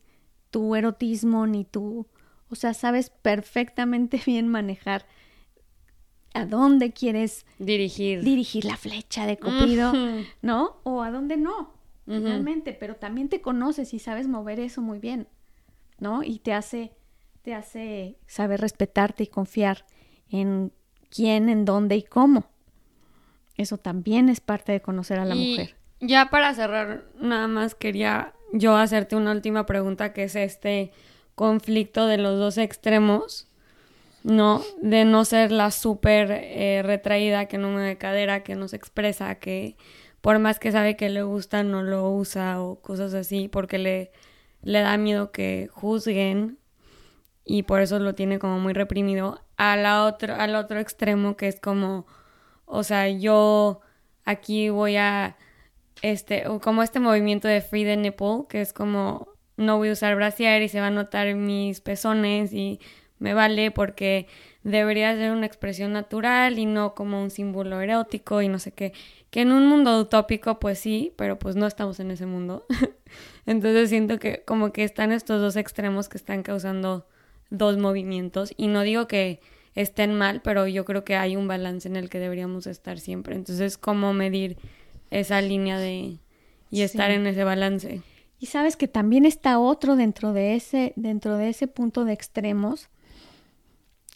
tu 0.50 0.74
erotismo 0.74 1.46
ni 1.46 1.64
tu, 1.64 2.08
o 2.48 2.54
sea, 2.54 2.74
sabes 2.74 3.10
perfectamente 3.10 4.20
bien 4.26 4.48
manejar 4.48 5.06
a 6.34 6.46
dónde 6.46 6.92
quieres 6.92 7.44
dirigir 7.58 8.22
dirigir 8.22 8.64
la 8.64 8.76
flecha 8.76 9.26
de 9.26 9.38
Cupido, 9.38 9.92
¿no? 10.42 10.76
O 10.84 11.02
a 11.02 11.10
dónde 11.10 11.36
no, 11.36 11.74
realmente, 12.06 12.72
pero 12.72 12.96
también 12.96 13.28
te 13.28 13.40
conoces 13.40 13.94
y 13.94 13.98
sabes 13.98 14.28
mover 14.28 14.60
eso 14.60 14.80
muy 14.80 14.98
bien, 14.98 15.28
¿no? 15.98 16.22
Y 16.22 16.38
te 16.38 16.52
hace 16.52 16.92
te 17.42 17.54
hace 17.54 18.18
saber 18.26 18.60
respetarte 18.60 19.24
y 19.24 19.26
confiar 19.26 19.86
en 20.28 20.72
quién, 21.10 21.48
en 21.48 21.64
dónde 21.64 21.96
y 21.96 22.02
cómo. 22.02 22.44
Eso 23.56 23.78
también 23.78 24.28
es 24.28 24.40
parte 24.40 24.72
de 24.72 24.80
conocer 24.80 25.18
a 25.18 25.24
la 25.24 25.34
mujer. 25.34 25.76
Ya 26.00 26.30
para 26.30 26.54
cerrar, 26.54 27.04
nada 27.20 27.46
más 27.46 27.74
quería 27.74 28.32
yo 28.52 28.76
hacerte 28.76 29.16
una 29.16 29.32
última 29.32 29.66
pregunta 29.66 30.12
que 30.12 30.24
es 30.24 30.34
este 30.34 30.92
conflicto 31.34 32.06
de 32.06 32.18
los 32.18 32.38
dos 32.38 32.58
extremos, 32.58 33.48
¿no? 34.22 34.62
De 34.82 35.04
no 35.04 35.24
ser 35.24 35.52
la 35.52 35.70
súper 35.70 36.30
eh, 36.30 36.82
retraída, 36.84 37.46
que 37.46 37.58
no 37.58 37.70
me 37.70 37.96
cadera, 37.98 38.42
que 38.42 38.54
no 38.54 38.68
se 38.68 38.76
expresa, 38.76 39.36
que 39.36 39.76
por 40.20 40.38
más 40.38 40.58
que 40.58 40.72
sabe 40.72 40.96
que 40.96 41.08
le 41.08 41.22
gusta, 41.22 41.62
no 41.62 41.82
lo 41.82 42.10
usa 42.10 42.60
o 42.60 42.80
cosas 42.80 43.14
así, 43.14 43.48
porque 43.48 43.78
le, 43.78 44.12
le 44.62 44.80
da 44.80 44.96
miedo 44.96 45.32
que 45.32 45.68
juzguen 45.72 46.58
y 47.44 47.62
por 47.64 47.80
eso 47.80 47.98
lo 47.98 48.14
tiene 48.14 48.38
como 48.38 48.58
muy 48.60 48.72
reprimido. 48.72 49.40
A 49.56 49.76
la 49.76 50.04
otro, 50.04 50.34
al 50.34 50.54
otro 50.54 50.78
extremo 50.80 51.36
que 51.36 51.48
es 51.48 51.60
como, 51.60 52.06
o 52.66 52.82
sea, 52.84 53.08
yo 53.08 53.80
aquí 54.24 54.68
voy 54.70 54.96
a 54.96 55.36
este, 56.02 56.44
como 56.62 56.82
este 56.82 57.00
movimiento 57.00 57.48
de 57.48 57.60
Free 57.60 57.84
the 57.84 57.96
Nipple, 57.96 58.44
que 58.48 58.60
es 58.60 58.72
como 58.72 59.28
no 59.56 59.76
voy 59.76 59.90
a 59.90 59.92
usar 59.92 60.16
brasier 60.16 60.62
y 60.62 60.68
se 60.68 60.80
va 60.80 60.86
a 60.86 60.90
notar 60.90 61.34
mis 61.34 61.80
pezones 61.80 62.52
y 62.52 62.80
me 63.20 63.32
vale 63.34 63.70
porque 63.70 64.26
debería 64.64 65.14
ser 65.14 65.30
una 65.30 65.46
expresión 65.46 65.92
natural 65.92 66.58
y 66.58 66.66
no 66.66 66.94
como 66.96 67.22
un 67.22 67.30
símbolo 67.30 67.80
erótico 67.80 68.42
y 68.42 68.48
no 68.48 68.58
sé 68.58 68.72
qué. 68.72 68.92
Que 69.30 69.42
en 69.42 69.52
un 69.52 69.66
mundo 69.66 70.00
utópico, 70.00 70.58
pues 70.58 70.80
sí, 70.80 71.12
pero 71.16 71.38
pues 71.38 71.54
no 71.54 71.68
estamos 71.68 72.00
en 72.00 72.10
ese 72.10 72.26
mundo. 72.26 72.66
Entonces 73.46 73.88
siento 73.90 74.18
que 74.18 74.42
como 74.44 74.72
que 74.72 74.82
están 74.82 75.12
estos 75.12 75.40
dos 75.40 75.54
extremos 75.54 76.08
que 76.08 76.18
están 76.18 76.42
causando 76.42 77.06
dos 77.50 77.78
movimientos 77.78 78.52
y 78.56 78.66
no 78.66 78.82
digo 78.82 79.06
que 79.06 79.40
estén 79.76 80.14
mal, 80.14 80.42
pero 80.42 80.66
yo 80.66 80.84
creo 80.84 81.04
que 81.04 81.14
hay 81.14 81.36
un 81.36 81.46
balance 81.46 81.86
en 81.86 81.94
el 81.94 82.10
que 82.10 82.18
deberíamos 82.18 82.66
estar 82.66 82.98
siempre. 82.98 83.36
Entonces, 83.36 83.78
¿cómo 83.78 84.12
medir 84.12 84.56
esa 85.10 85.40
línea 85.40 85.78
de 85.78 86.18
y 86.70 86.82
estar 86.82 87.10
en 87.10 87.26
ese 87.26 87.44
balance. 87.44 88.02
Y 88.38 88.46
sabes 88.46 88.76
que 88.76 88.88
también 88.88 89.26
está 89.26 89.58
otro 89.58 89.96
dentro 89.96 90.32
de 90.32 90.54
ese 90.54 90.92
dentro 90.96 91.36
de 91.36 91.50
ese 91.50 91.66
punto 91.66 92.04
de 92.04 92.12
extremos. 92.12 92.88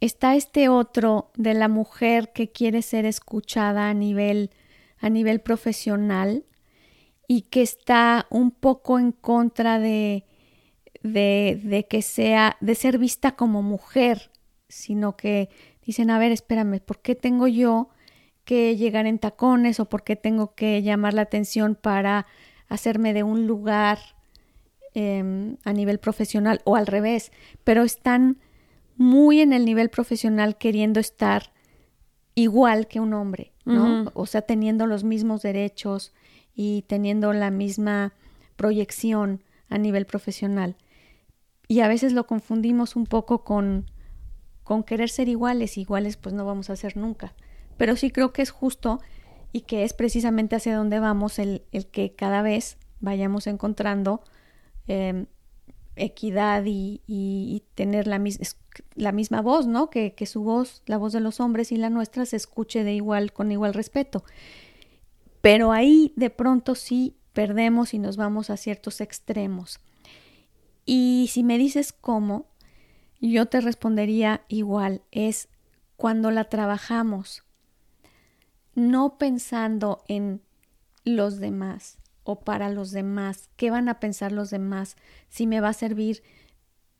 Está 0.04 0.34
este 0.34 0.68
otro 0.68 1.30
de 1.34 1.54
la 1.54 1.66
mujer 1.66 2.30
que 2.34 2.52
quiere 2.52 2.82
ser 2.82 3.06
escuchada 3.06 3.88
a 3.88 3.94
nivel 3.94 4.50
a 4.98 5.08
nivel 5.08 5.40
profesional 5.40 6.44
y 7.26 7.42
que 7.48 7.62
está 7.62 8.26
un 8.28 8.50
poco 8.50 8.98
en 8.98 9.12
contra 9.12 9.78
de, 9.78 10.26
de, 11.02 11.86
que 11.88 12.02
sea, 12.02 12.58
de 12.60 12.74
ser 12.74 12.98
vista 12.98 13.34
como 13.34 13.62
mujer, 13.62 14.30
sino 14.68 15.16
que 15.16 15.48
dicen, 15.80 16.10
a 16.10 16.18
ver, 16.18 16.32
espérame, 16.32 16.80
¿por 16.80 17.00
qué 17.00 17.14
tengo 17.14 17.46
yo 17.46 17.88
que 18.44 18.76
llegar 18.76 19.06
en 19.06 19.18
tacones 19.18 19.80
o 19.80 19.88
porque 19.88 20.16
tengo 20.16 20.54
que 20.54 20.82
llamar 20.82 21.14
la 21.14 21.22
atención 21.22 21.76
para 21.76 22.26
hacerme 22.68 23.14
de 23.14 23.22
un 23.22 23.46
lugar 23.46 24.00
em, 24.92 25.56
a 25.64 25.72
nivel 25.72 25.98
profesional 25.98 26.60
o 26.64 26.76
al 26.76 26.86
revés, 26.86 27.32
pero 27.64 27.84
están 27.84 28.36
muy 28.96 29.40
en 29.40 29.52
el 29.52 29.64
nivel 29.64 29.90
profesional 29.90 30.56
queriendo 30.56 31.00
estar 31.00 31.52
igual 32.34 32.86
que 32.86 33.00
un 33.00 33.14
hombre, 33.14 33.52
¿no? 33.64 34.10
O 34.14 34.26
sea, 34.26 34.42
teniendo 34.42 34.86
los 34.86 35.04
mismos 35.04 35.42
derechos 35.42 36.12
y 36.54 36.82
teniendo 36.82 37.32
la 37.32 37.50
misma 37.50 38.12
proyección 38.56 39.42
a 39.68 39.78
nivel 39.78 40.06
profesional. 40.06 40.76
Y 41.66 41.80
a 41.80 41.88
veces 41.88 42.12
lo 42.12 42.26
confundimos 42.26 42.96
un 42.96 43.06
poco 43.06 43.44
con, 43.44 43.90
con 44.62 44.82
querer 44.82 45.08
ser 45.08 45.28
iguales, 45.28 45.78
iguales 45.78 46.16
pues 46.16 46.34
no 46.34 46.44
vamos 46.44 46.70
a 46.70 46.76
ser 46.76 46.96
nunca 46.96 47.34
pero 47.76 47.96
sí 47.96 48.10
creo 48.10 48.32
que 48.32 48.42
es 48.42 48.50
justo 48.50 49.00
y 49.52 49.62
que 49.62 49.84
es 49.84 49.92
precisamente 49.92 50.56
hacia 50.56 50.76
donde 50.76 51.00
vamos 51.00 51.38
el, 51.38 51.62
el 51.72 51.86
que 51.86 52.14
cada 52.14 52.42
vez 52.42 52.78
vayamos 53.00 53.46
encontrando 53.46 54.22
em, 54.86 55.26
equidad 55.96 56.64
y, 56.66 57.62
tener 57.74 58.06
la, 58.06 58.18
misma 59.12 59.42
voz, 59.42 59.66
¿no? 59.66 59.90
Que, 59.90 60.14
que, 60.14 60.26
su 60.26 60.42
voz, 60.42 60.82
la 60.86 60.96
voz 60.96 61.12
de 61.12 61.20
los 61.20 61.40
hombres 61.40 61.72
y 61.72 61.76
la 61.76 61.90
nuestra 61.90 62.26
se 62.26 62.36
escuche 62.36 62.84
de 62.84 62.94
igual, 62.94 63.32
con 63.32 63.52
igual 63.52 63.74
respeto. 63.74 64.24
Pero 65.40 65.72
ahí 65.72 66.12
de 66.16 66.30
pronto 66.30 66.74
sí 66.74 67.16
perdemos 67.32 67.94
y 67.94 67.98
nos 67.98 68.16
vamos 68.16 68.50
a 68.50 68.56
ciertos 68.56 69.00
extremos. 69.00 69.80
Y 70.86 71.28
si 71.32 71.42
me 71.42 71.58
dices 71.58 71.92
cómo, 71.92 72.46
yo 73.20 73.46
te 73.46 73.60
respondería 73.60 74.42
igual, 74.48 75.02
es 75.10 75.48
cuando 75.96 76.30
la 76.30 76.44
trabajamos, 76.44 77.42
no 78.74 79.18
pensando 79.18 80.02
en 80.08 80.42
los 81.04 81.38
demás, 81.38 81.98
o 82.24 82.40
para 82.40 82.70
los 82.70 82.90
demás? 82.90 83.48
¿Qué 83.56 83.70
van 83.70 83.88
a 83.88 84.00
pensar 84.00 84.32
los 84.32 84.50
demás? 84.50 84.96
Si 85.28 85.46
me 85.46 85.60
va 85.60 85.68
a 85.68 85.74
servir 85.74 86.22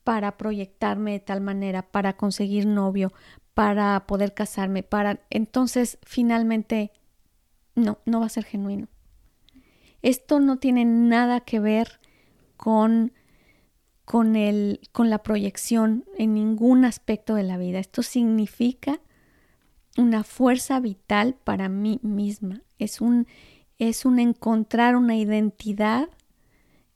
para 0.04 0.36
proyectarme 0.36 1.12
de 1.12 1.20
tal 1.20 1.40
manera, 1.40 1.82
para 1.82 2.16
conseguir 2.16 2.66
novio, 2.66 3.12
para 3.54 4.06
poder 4.06 4.34
casarme, 4.34 4.82
para 4.82 5.20
entonces 5.30 5.98
finalmente 6.02 6.92
no, 7.74 7.98
no 8.04 8.20
va 8.20 8.26
a 8.26 8.30
ser 8.30 8.44
genuino. 8.44 8.88
Esto 10.02 10.38
no 10.38 10.58
tiene 10.58 10.84
nada 10.84 11.40
que 11.40 11.60
ver 11.60 12.00
con 12.56 13.12
con 14.04 14.36
el 14.36 14.80
con 14.92 15.08
la 15.08 15.22
proyección 15.22 16.04
en 16.18 16.34
ningún 16.34 16.84
aspecto 16.84 17.34
de 17.34 17.42
la 17.42 17.56
vida. 17.56 17.78
Esto 17.78 18.02
significa 18.02 19.00
una 19.96 20.24
fuerza 20.24 20.78
vital 20.80 21.36
para 21.42 21.68
mí 21.68 22.00
misma. 22.02 22.62
Es 22.78 23.00
un 23.00 23.26
es 23.78 24.04
un 24.04 24.18
encontrar 24.18 24.96
una 24.96 25.16
identidad, 25.16 26.08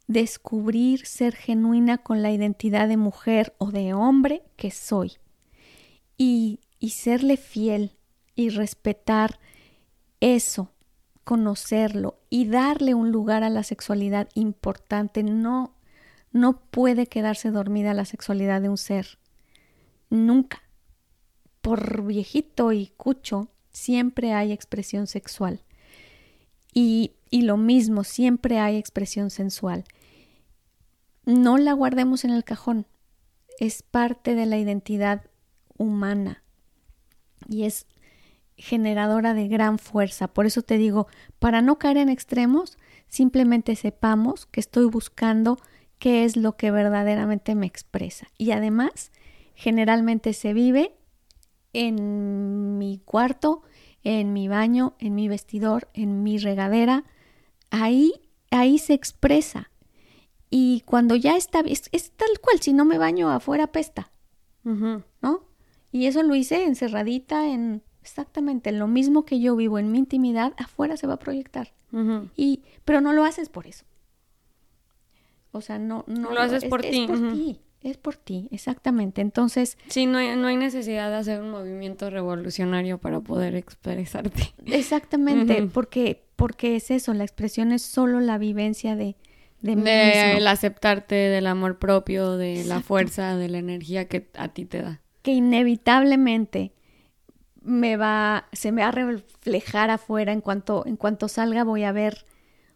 descubrir 0.07 1.07
ser 1.07 1.35
genuina 1.35 1.99
con 1.99 2.23
la 2.23 2.31
identidad 2.31 2.89
de 2.89 2.97
mujer 2.97 3.55
o 3.59 3.71
de 3.71 3.93
hombre 3.95 4.43
que 4.57 4.71
soy 4.71 5.13
y, 6.17 6.61
y 6.79 6.91
serle 6.91 7.37
fiel 7.37 7.93
y 8.35 8.51
respetar 8.51 9.39
eso, 10.21 10.73
conocerlo 11.25 12.19
y 12.31 12.47
darle 12.47 12.95
un 12.95 13.13
lugar 13.13 13.45
a 13.45 13.51
la 13.51 13.63
sexualidad 13.63 14.29
importante. 14.35 15.23
No, 15.23 15.75
no 16.33 16.61
puede 16.61 17.07
quedarse 17.07 17.51
dormida 17.51 17.95
la 17.95 18.05
sexualidad 18.05 18.63
de 18.63 18.69
un 18.69 18.79
ser. 18.79 19.19
Nunca. 20.11 20.63
Por 21.61 22.05
viejito 22.07 22.73
y 22.73 22.87
cucho, 22.97 23.49
siempre 23.73 24.33
hay 24.33 24.53
expresión 24.53 25.07
sexual. 25.07 25.63
Y, 26.73 27.15
lo 27.31 27.57
mismo, 27.57 28.05
siempre 28.05 28.59
hay 28.59 28.77
expresión 28.77 29.31
sensual. 29.31 29.85
No 31.25 31.59
la 31.59 31.73
guardemos 31.73 32.25
en 32.25 32.31
el 32.31 32.45
cajón. 32.45 32.87
Es 33.59 33.83
parte 33.83 34.35
de 34.35 34.47
la 34.47 34.59
identidad 34.59 35.23
humana 35.77 36.43
y 37.49 37.65
es 37.65 37.87
generadora 38.57 39.35
de 39.35 39.49
gran 39.49 39.79
fuerza. 39.79 40.29
Por 40.29 40.47
eso 40.47 40.63
te 40.63 40.79
digo, 40.79 41.07
para 41.39 41.63
no 41.63 41.79
caer 41.79 41.97
en 41.97 42.09
extremos, 42.09 42.77
simplemente 43.09 43.77
sepamos 43.77 44.47
que 44.47 44.61
estoy 44.61 44.87
buscando 44.87 45.59
qué 45.99 46.25
es 46.25 46.37
lo 46.37 46.57
que 46.57 46.71
verdaderamente 46.71 47.55
me 47.55 47.67
expresa. 47.67 48.29
Y 48.37 48.53
además, 48.53 49.11
generalmente 49.55 50.33
se 50.33 50.53
vive 50.53 50.95
en 51.73 52.79
mi 52.79 52.99
cuarto, 53.05 53.63
en 54.05 54.33
mi 54.33 54.49
baño, 54.49 54.95
en 54.99 55.15
mi 55.15 55.29
vestidor, 55.29 55.89
en 55.95 56.23
mi 56.23 56.39
regadera, 56.39 57.05
ahí, 57.71 58.13
ahí 58.51 58.79
se 58.79 58.95
expresa. 58.95 59.71
Y 60.51 60.83
cuando 60.87 61.15
ya 61.15 61.37
está, 61.37 61.61
es, 61.61 61.89
es 61.93 62.13
tal 62.13 62.41
cual, 62.41 62.61
si 62.61 62.73
no 62.73 62.85
me 62.85 62.99
baño 62.99 63.31
afuera 63.31 63.67
pesta, 63.69 64.11
¿no? 64.65 65.45
Y 65.93 66.07
eso 66.07 66.23
lo 66.23 66.35
hice 66.35 66.65
encerradita 66.65 67.49
en 67.49 67.83
exactamente 68.01 68.73
lo 68.73 68.87
mismo 68.87 69.25
que 69.25 69.41
yo 69.41 69.57
vivo 69.57 69.79
en 69.79 69.91
mi 69.93 69.99
intimidad, 69.99 70.55
afuera 70.57 70.97
se 70.97 71.07
va 71.07 71.15
a 71.15 71.19
proyectar. 71.19 71.73
y, 72.37 72.63
pero 72.85 73.01
no 73.01 73.13
lo 73.13 73.25
haces 73.25 73.49
por 73.49 73.67
eso. 73.67 73.85
O 75.53 75.61
sea, 75.61 75.79
no, 75.79 76.05
no 76.07 76.33
lo 76.33 76.41
haces 76.41 76.65
por 76.65 76.83
ti. 76.83 77.03
Es 77.03 77.07
por 77.07 77.33
ti. 77.33 77.61
Es 77.83 77.97
por 77.97 78.17
ti, 78.17 78.49
exactamente. 78.51 79.21
Entonces... 79.21 79.79
Sí, 79.89 80.07
no 80.07 80.19
hay, 80.19 80.35
no 80.37 80.49
hay 80.49 80.57
necesidad 80.57 81.11
de 81.11 81.17
hacer 81.17 81.41
un 81.41 81.51
movimiento 81.51 82.11
revolucionario 82.11 82.99
para 82.99 83.21
poder 83.21 83.55
expresarte. 83.55 84.53
Exactamente, 84.67 85.63
porque, 85.73 86.25
porque 86.35 86.77
es 86.77 86.91
eso, 86.91 87.15
la 87.15 87.25
expresión 87.25 87.73
es 87.73 87.83
solo 87.83 88.21
la 88.21 88.37
vivencia 88.39 88.97
de, 88.97 89.17
de, 89.61 89.77
mí 89.77 89.83
de 89.83 90.39
el 90.39 90.47
aceptarte, 90.49 91.15
del 91.15 91.47
amor 91.47 91.79
propio, 91.79 92.37
de 92.37 92.65
la 92.65 92.81
fuerza, 92.81 93.37
de 93.37 93.49
la 93.49 93.59
energía 93.59 94.09
que 94.09 94.29
a 94.37 94.49
ti 94.49 94.65
te 94.65 94.83
da. 94.83 95.01
Que 95.23 95.33
inevitablemente 95.33 96.73
me 97.63 97.97
va, 97.97 98.49
se 98.53 98.73
me 98.73 98.83
va 98.83 98.89
a 98.89 98.93
reflejar 98.93 99.91
afuera 99.91 100.33
en 100.33 100.41
cuanto, 100.41 100.85
en 100.87 100.97
cuanto 100.97 101.29
salga 101.29 101.65
voy 101.65 101.85
a 101.85 101.93
ver 101.93 102.25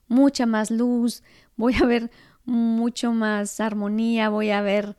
mucha 0.07 0.47
más 0.47 0.71
luz, 0.71 1.23
voy 1.57 1.75
a 1.83 1.87
ver 1.87 2.11
mucho 2.45 3.12
más 3.12 3.61
armonía, 3.61 4.28
voy 4.28 4.51
a 4.51 4.62
ver 4.62 4.97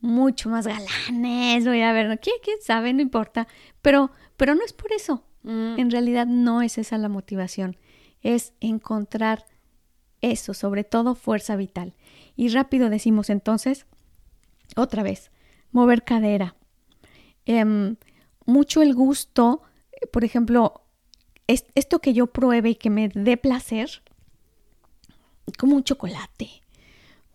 mucho 0.00 0.48
más 0.48 0.66
galanes, 0.66 1.64
voy 1.64 1.80
a 1.80 1.92
ver, 1.92 2.18
¿quién, 2.20 2.36
quién 2.42 2.58
sabe? 2.60 2.92
No 2.92 3.00
importa. 3.00 3.46
Pero, 3.80 4.10
pero 4.36 4.54
no 4.54 4.64
es 4.64 4.72
por 4.72 4.92
eso. 4.92 5.24
Mm. 5.44 5.78
En 5.78 5.90
realidad 5.90 6.26
no 6.26 6.60
es 6.62 6.78
esa 6.78 6.98
la 6.98 7.08
motivación. 7.08 7.76
Es 8.22 8.52
encontrar 8.60 9.46
eso, 10.20 10.54
sobre 10.54 10.84
todo 10.84 11.14
fuerza 11.14 11.56
vital. 11.56 11.94
Y 12.36 12.48
rápido 12.48 12.90
decimos 12.90 13.30
entonces, 13.30 13.86
otra 14.76 15.02
vez, 15.02 15.30
mover 15.70 16.04
cadera. 16.04 16.56
Em, 17.44 17.96
mucho 18.46 18.82
el 18.82 18.94
gusto, 18.94 19.62
por 20.12 20.24
ejemplo, 20.24 20.82
esto 21.46 22.00
que 22.00 22.12
yo 22.12 22.28
pruebe 22.28 22.70
y 22.70 22.74
que 22.74 22.90
me 22.90 23.08
dé 23.08 23.36
placer, 23.36 24.02
como 25.58 25.76
un 25.76 25.84
chocolate, 25.84 26.61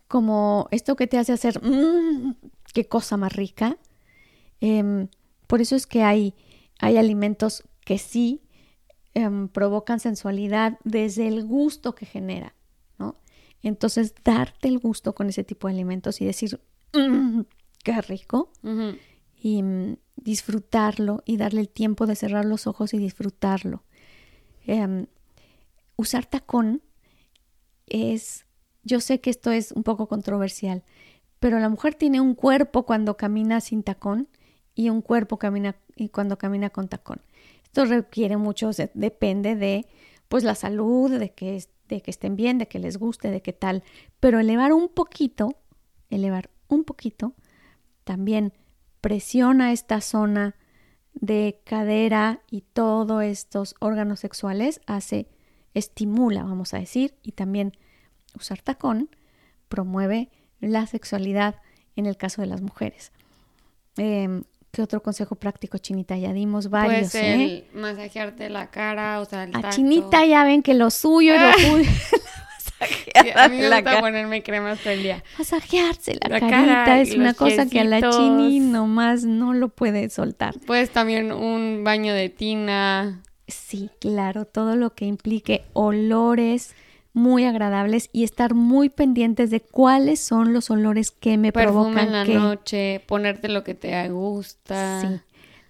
como 0.08 0.68
esto 0.70 0.96
que 0.96 1.06
te 1.06 1.18
hace 1.18 1.32
hacer, 1.32 1.62
mmm, 1.62 2.32
qué 2.72 2.86
cosa 2.86 3.16
más 3.16 3.34
rica. 3.34 3.78
Em, 4.60 5.08
por 5.46 5.60
eso 5.60 5.76
es 5.76 5.86
que 5.86 6.02
hay, 6.02 6.34
hay 6.80 6.96
alimentos 6.96 7.62
que 7.84 7.98
sí 7.98 8.42
em, 9.14 9.48
provocan 9.48 10.00
sensualidad 10.00 10.78
desde 10.84 11.28
el 11.28 11.44
gusto 11.44 11.94
que 11.94 12.06
genera, 12.06 12.54
¿no? 12.98 13.16
Entonces, 13.62 14.14
darte 14.24 14.68
el 14.68 14.78
gusto 14.78 15.14
con 15.14 15.28
ese 15.28 15.44
tipo 15.44 15.68
de 15.68 15.74
alimentos 15.74 16.20
y 16.20 16.24
decir, 16.26 16.60
mmm, 16.94 17.42
qué 17.82 18.00
rico, 18.02 18.52
y 19.40 19.62
mm, 19.62 19.96
disfrutarlo 20.16 21.22
y 21.24 21.36
darle 21.36 21.60
el 21.60 21.68
tiempo 21.68 22.06
de 22.06 22.16
cerrar 22.16 22.44
los 22.44 22.66
ojos 22.66 22.94
y 22.94 22.98
disfrutarlo. 22.98 23.84
Em, 24.66 25.06
usar 25.96 26.26
tacón 26.26 26.82
es 27.86 28.46
yo 28.88 29.00
sé 29.00 29.20
que 29.20 29.30
esto 29.30 29.52
es 29.52 29.72
un 29.72 29.82
poco 29.82 30.08
controversial, 30.08 30.82
pero 31.38 31.60
la 31.60 31.68
mujer 31.68 31.94
tiene 31.94 32.20
un 32.20 32.34
cuerpo 32.34 32.84
cuando 32.84 33.16
camina 33.16 33.60
sin 33.60 33.82
tacón 33.82 34.28
y 34.74 34.88
un 34.88 35.02
cuerpo 35.02 35.38
camina 35.38 35.76
y 35.94 36.08
cuando 36.08 36.38
camina 36.38 36.70
con 36.70 36.88
tacón. 36.88 37.20
Esto 37.64 37.84
requiere 37.84 38.36
mucho, 38.36 38.70
depende 38.94 39.54
de 39.54 39.86
pues 40.28 40.42
la 40.42 40.54
salud, 40.54 41.18
de 41.18 41.30
que, 41.32 41.62
de 41.88 42.00
que 42.00 42.10
estén 42.10 42.34
bien, 42.34 42.58
de 42.58 42.66
que 42.66 42.78
les 42.78 42.96
guste, 42.96 43.30
de 43.30 43.42
qué 43.42 43.52
tal, 43.52 43.84
pero 44.20 44.40
elevar 44.40 44.72
un 44.72 44.88
poquito, 44.88 45.56
elevar 46.10 46.50
un 46.68 46.84
poquito, 46.84 47.34
también 48.04 48.52
presiona 49.00 49.72
esta 49.72 50.00
zona 50.00 50.56
de 51.12 51.60
cadera 51.64 52.42
y 52.50 52.62
todos 52.62 53.22
estos 53.22 53.74
órganos 53.80 54.20
sexuales, 54.20 54.80
hace, 54.86 55.28
estimula, 55.74 56.42
vamos 56.42 56.72
a 56.72 56.78
decir, 56.78 57.14
y 57.22 57.32
también 57.32 57.74
usar 58.34 58.60
tacón 58.62 59.08
promueve 59.68 60.28
la 60.60 60.86
sexualidad 60.86 61.56
en 61.96 62.06
el 62.06 62.16
caso 62.16 62.42
de 62.42 62.48
las 62.48 62.60
mujeres. 62.60 63.12
Em, 63.96 64.44
¿Qué 64.70 64.82
otro 64.82 65.02
consejo 65.02 65.34
práctico, 65.34 65.78
Chinita? 65.78 66.16
Ya 66.16 66.32
dimos 66.32 66.68
varios. 66.68 67.12
Pues 67.12 67.14
el 67.14 67.64
masajearte 67.72 68.50
la 68.50 68.70
cara, 68.70 69.20
o 69.20 69.24
sea, 69.24 69.44
el 69.44 69.56
A 69.56 69.70
Chinita 69.70 70.24
ya 70.26 70.44
ven 70.44 70.62
que 70.62 70.74
lo 70.74 70.90
suyo 70.90 71.34
es 71.34 71.40
lo 71.40 71.52
suyo. 71.70 71.90
a 73.34 73.48
mí 73.48 73.56
me 73.56 73.68
gusta 73.70 74.00
ponerme 74.00 74.42
crema 74.42 74.76
todo 74.76 74.90
el 74.90 75.02
día. 75.02 75.24
Masajearse 75.38 76.18
la, 76.20 76.38
carita 76.38 77.00
es 77.00 77.14
una 77.14 77.34
cosa 77.34 77.66
que 77.66 77.80
a 77.80 77.84
la 77.84 78.10
chini 78.10 78.60
nomás 78.60 79.24
no 79.24 79.54
lo 79.54 79.70
puede 79.70 80.10
soltar. 80.10 80.54
Pues 80.66 80.90
también 80.90 81.32
un 81.32 81.82
baño 81.82 82.12
de 82.12 82.28
tina. 82.28 83.22
Sí, 83.46 83.90
claro, 84.00 84.44
todo 84.44 84.76
lo 84.76 84.94
que 84.94 85.06
implique 85.06 85.64
olores, 85.72 86.74
muy 87.18 87.44
agradables 87.44 88.08
y 88.12 88.24
estar 88.24 88.54
muy 88.54 88.88
pendientes 88.88 89.50
de 89.50 89.60
cuáles 89.60 90.20
son 90.20 90.52
los 90.52 90.70
olores 90.70 91.10
que 91.10 91.36
me 91.36 91.52
provocan 91.52 92.06
en 92.06 92.12
la 92.12 92.24
noche, 92.24 93.02
ponerte 93.06 93.48
lo 93.48 93.64
que 93.64 93.74
te 93.74 94.08
gusta, 94.08 95.24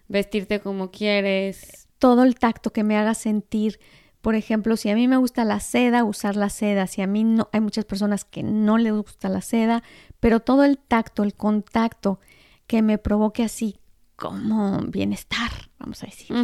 vestirte 0.08 0.60
como 0.60 0.90
quieres. 0.90 1.88
Todo 1.98 2.22
el 2.22 2.36
tacto 2.36 2.72
que 2.72 2.84
me 2.84 2.96
haga 2.96 3.14
sentir 3.14 3.80
Por 4.20 4.34
ejemplo, 4.34 4.76
si 4.76 4.90
a 4.90 4.94
mí 4.94 5.08
me 5.08 5.16
gusta 5.16 5.44
la 5.44 5.60
seda, 5.60 6.04
usar 6.04 6.36
la 6.36 6.50
seda. 6.50 6.86
Si 6.86 7.02
a 7.02 7.06
mí 7.06 7.24
no, 7.24 7.48
hay 7.52 7.60
muchas 7.60 7.84
personas 7.84 8.24
que 8.24 8.42
no 8.42 8.76
les 8.76 8.92
gusta 8.92 9.28
la 9.28 9.40
seda, 9.40 9.82
pero 10.20 10.40
todo 10.40 10.64
el 10.64 10.78
tacto, 10.78 11.22
el 11.22 11.34
contacto 11.34 12.20
que 12.66 12.82
me 12.82 12.98
provoque 12.98 13.44
así 13.44 13.78
como 14.16 14.80
bienestar, 14.88 15.50
vamos 15.78 16.02
a 16.02 16.06
decir. 16.06 16.34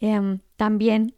Em, 0.00 0.40
también 0.56 1.14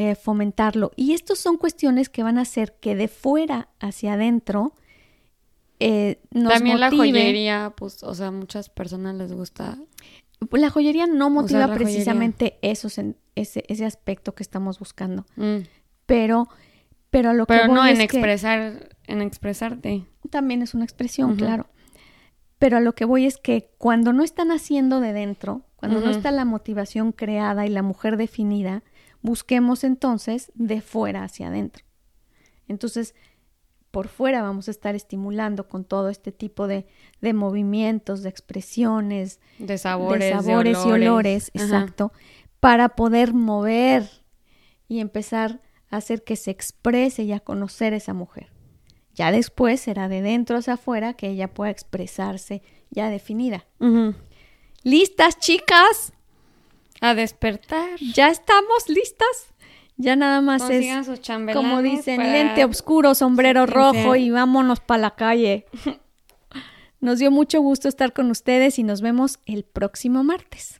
eh, 0.00 0.14
fomentarlo. 0.14 0.92
Y 0.96 1.12
estas 1.12 1.38
son 1.38 1.58
cuestiones 1.58 2.08
que 2.08 2.22
van 2.22 2.38
a 2.38 2.40
hacer 2.40 2.78
que 2.80 2.94
de 2.94 3.06
fuera 3.06 3.68
hacia 3.80 4.14
adentro 4.14 4.72
eh, 5.78 6.22
nos 6.30 6.54
También 6.54 6.80
la 6.80 6.90
joyería, 6.90 7.74
pues, 7.76 8.02
o 8.02 8.14
sea, 8.14 8.30
muchas 8.30 8.70
personas 8.70 9.14
les 9.16 9.30
gusta. 9.30 9.76
La 10.52 10.70
joyería 10.70 11.06
no 11.06 11.28
motiva 11.28 11.70
precisamente 11.74 12.58
esos, 12.62 12.98
ese, 13.34 13.64
ese 13.68 13.84
aspecto 13.84 14.34
que 14.34 14.42
estamos 14.42 14.78
buscando. 14.78 15.26
Mm. 15.36 15.66
Pero, 16.06 16.48
pero 17.10 17.34
lo 17.34 17.44
pero 17.44 17.68
no 17.68 17.86
en 17.86 18.00
expresar, 18.00 18.96
en 19.06 19.20
expresarte. 19.20 20.06
También 20.30 20.62
es 20.62 20.72
una 20.72 20.84
expresión, 20.84 21.36
claro. 21.36 21.66
Pero 22.58 22.78
a 22.78 22.80
lo 22.80 22.94
que 22.94 23.04
voy 23.04 23.26
es 23.26 23.36
que 23.36 23.68
cuando 23.76 24.14
no 24.14 24.24
están 24.24 24.50
haciendo 24.50 25.00
de 25.00 25.12
dentro, 25.12 25.66
cuando 25.76 26.00
no 26.00 26.10
está 26.10 26.30
la 26.30 26.46
motivación 26.46 27.12
creada 27.12 27.66
y 27.66 27.68
la 27.68 27.82
mujer 27.82 28.16
definida, 28.16 28.82
busquemos 29.22 29.84
entonces 29.84 30.50
de 30.54 30.80
fuera 30.80 31.24
hacia 31.24 31.48
adentro. 31.48 31.84
Entonces, 32.68 33.14
por 33.90 34.08
fuera 34.08 34.42
vamos 34.42 34.68
a 34.68 34.70
estar 34.70 34.94
estimulando 34.94 35.68
con 35.68 35.84
todo 35.84 36.08
este 36.08 36.32
tipo 36.32 36.66
de, 36.66 36.86
de 37.20 37.32
movimientos, 37.32 38.22
de 38.22 38.28
expresiones, 38.28 39.40
de 39.58 39.78
sabores, 39.78 40.20
de 40.20 40.30
sabores 40.30 40.78
y 40.86 40.90
olores, 40.90 41.50
exacto, 41.54 42.12
para 42.60 42.90
poder 42.90 43.34
mover 43.34 44.08
y 44.88 45.00
empezar 45.00 45.60
a 45.90 45.96
hacer 45.96 46.22
que 46.22 46.36
se 46.36 46.50
exprese 46.50 47.24
y 47.24 47.32
a 47.32 47.40
conocer 47.40 47.92
esa 47.94 48.14
mujer. 48.14 48.52
Ya 49.14 49.32
después 49.32 49.80
será 49.80 50.08
de 50.08 50.22
dentro 50.22 50.56
hacia 50.56 50.74
afuera 50.74 51.14
que 51.14 51.28
ella 51.28 51.52
pueda 51.52 51.70
expresarse 51.70 52.62
ya 52.90 53.10
definida. 53.10 53.66
¿Listas, 54.82 55.38
chicas? 55.38 56.12
A 57.00 57.14
despertar. 57.14 57.98
Ya 58.14 58.28
estamos 58.28 58.88
listas. 58.88 59.52
Ya 59.96 60.16
nada 60.16 60.40
más 60.40 60.62
es, 60.70 60.86
como 61.52 61.82
dicen, 61.82 62.20
lente 62.20 62.64
oscuro, 62.64 63.14
sombrero 63.14 63.66
rojo 63.66 64.16
y 64.16 64.30
vámonos 64.30 64.80
para 64.80 65.02
la 65.02 65.10
calle. 65.14 65.66
Nos 67.00 67.18
dio 67.18 67.30
mucho 67.30 67.60
gusto 67.60 67.88
estar 67.88 68.12
con 68.12 68.30
ustedes 68.30 68.78
y 68.78 68.82
nos 68.82 69.00
vemos 69.00 69.38
el 69.46 69.64
próximo 69.64 70.22
martes. 70.22 70.79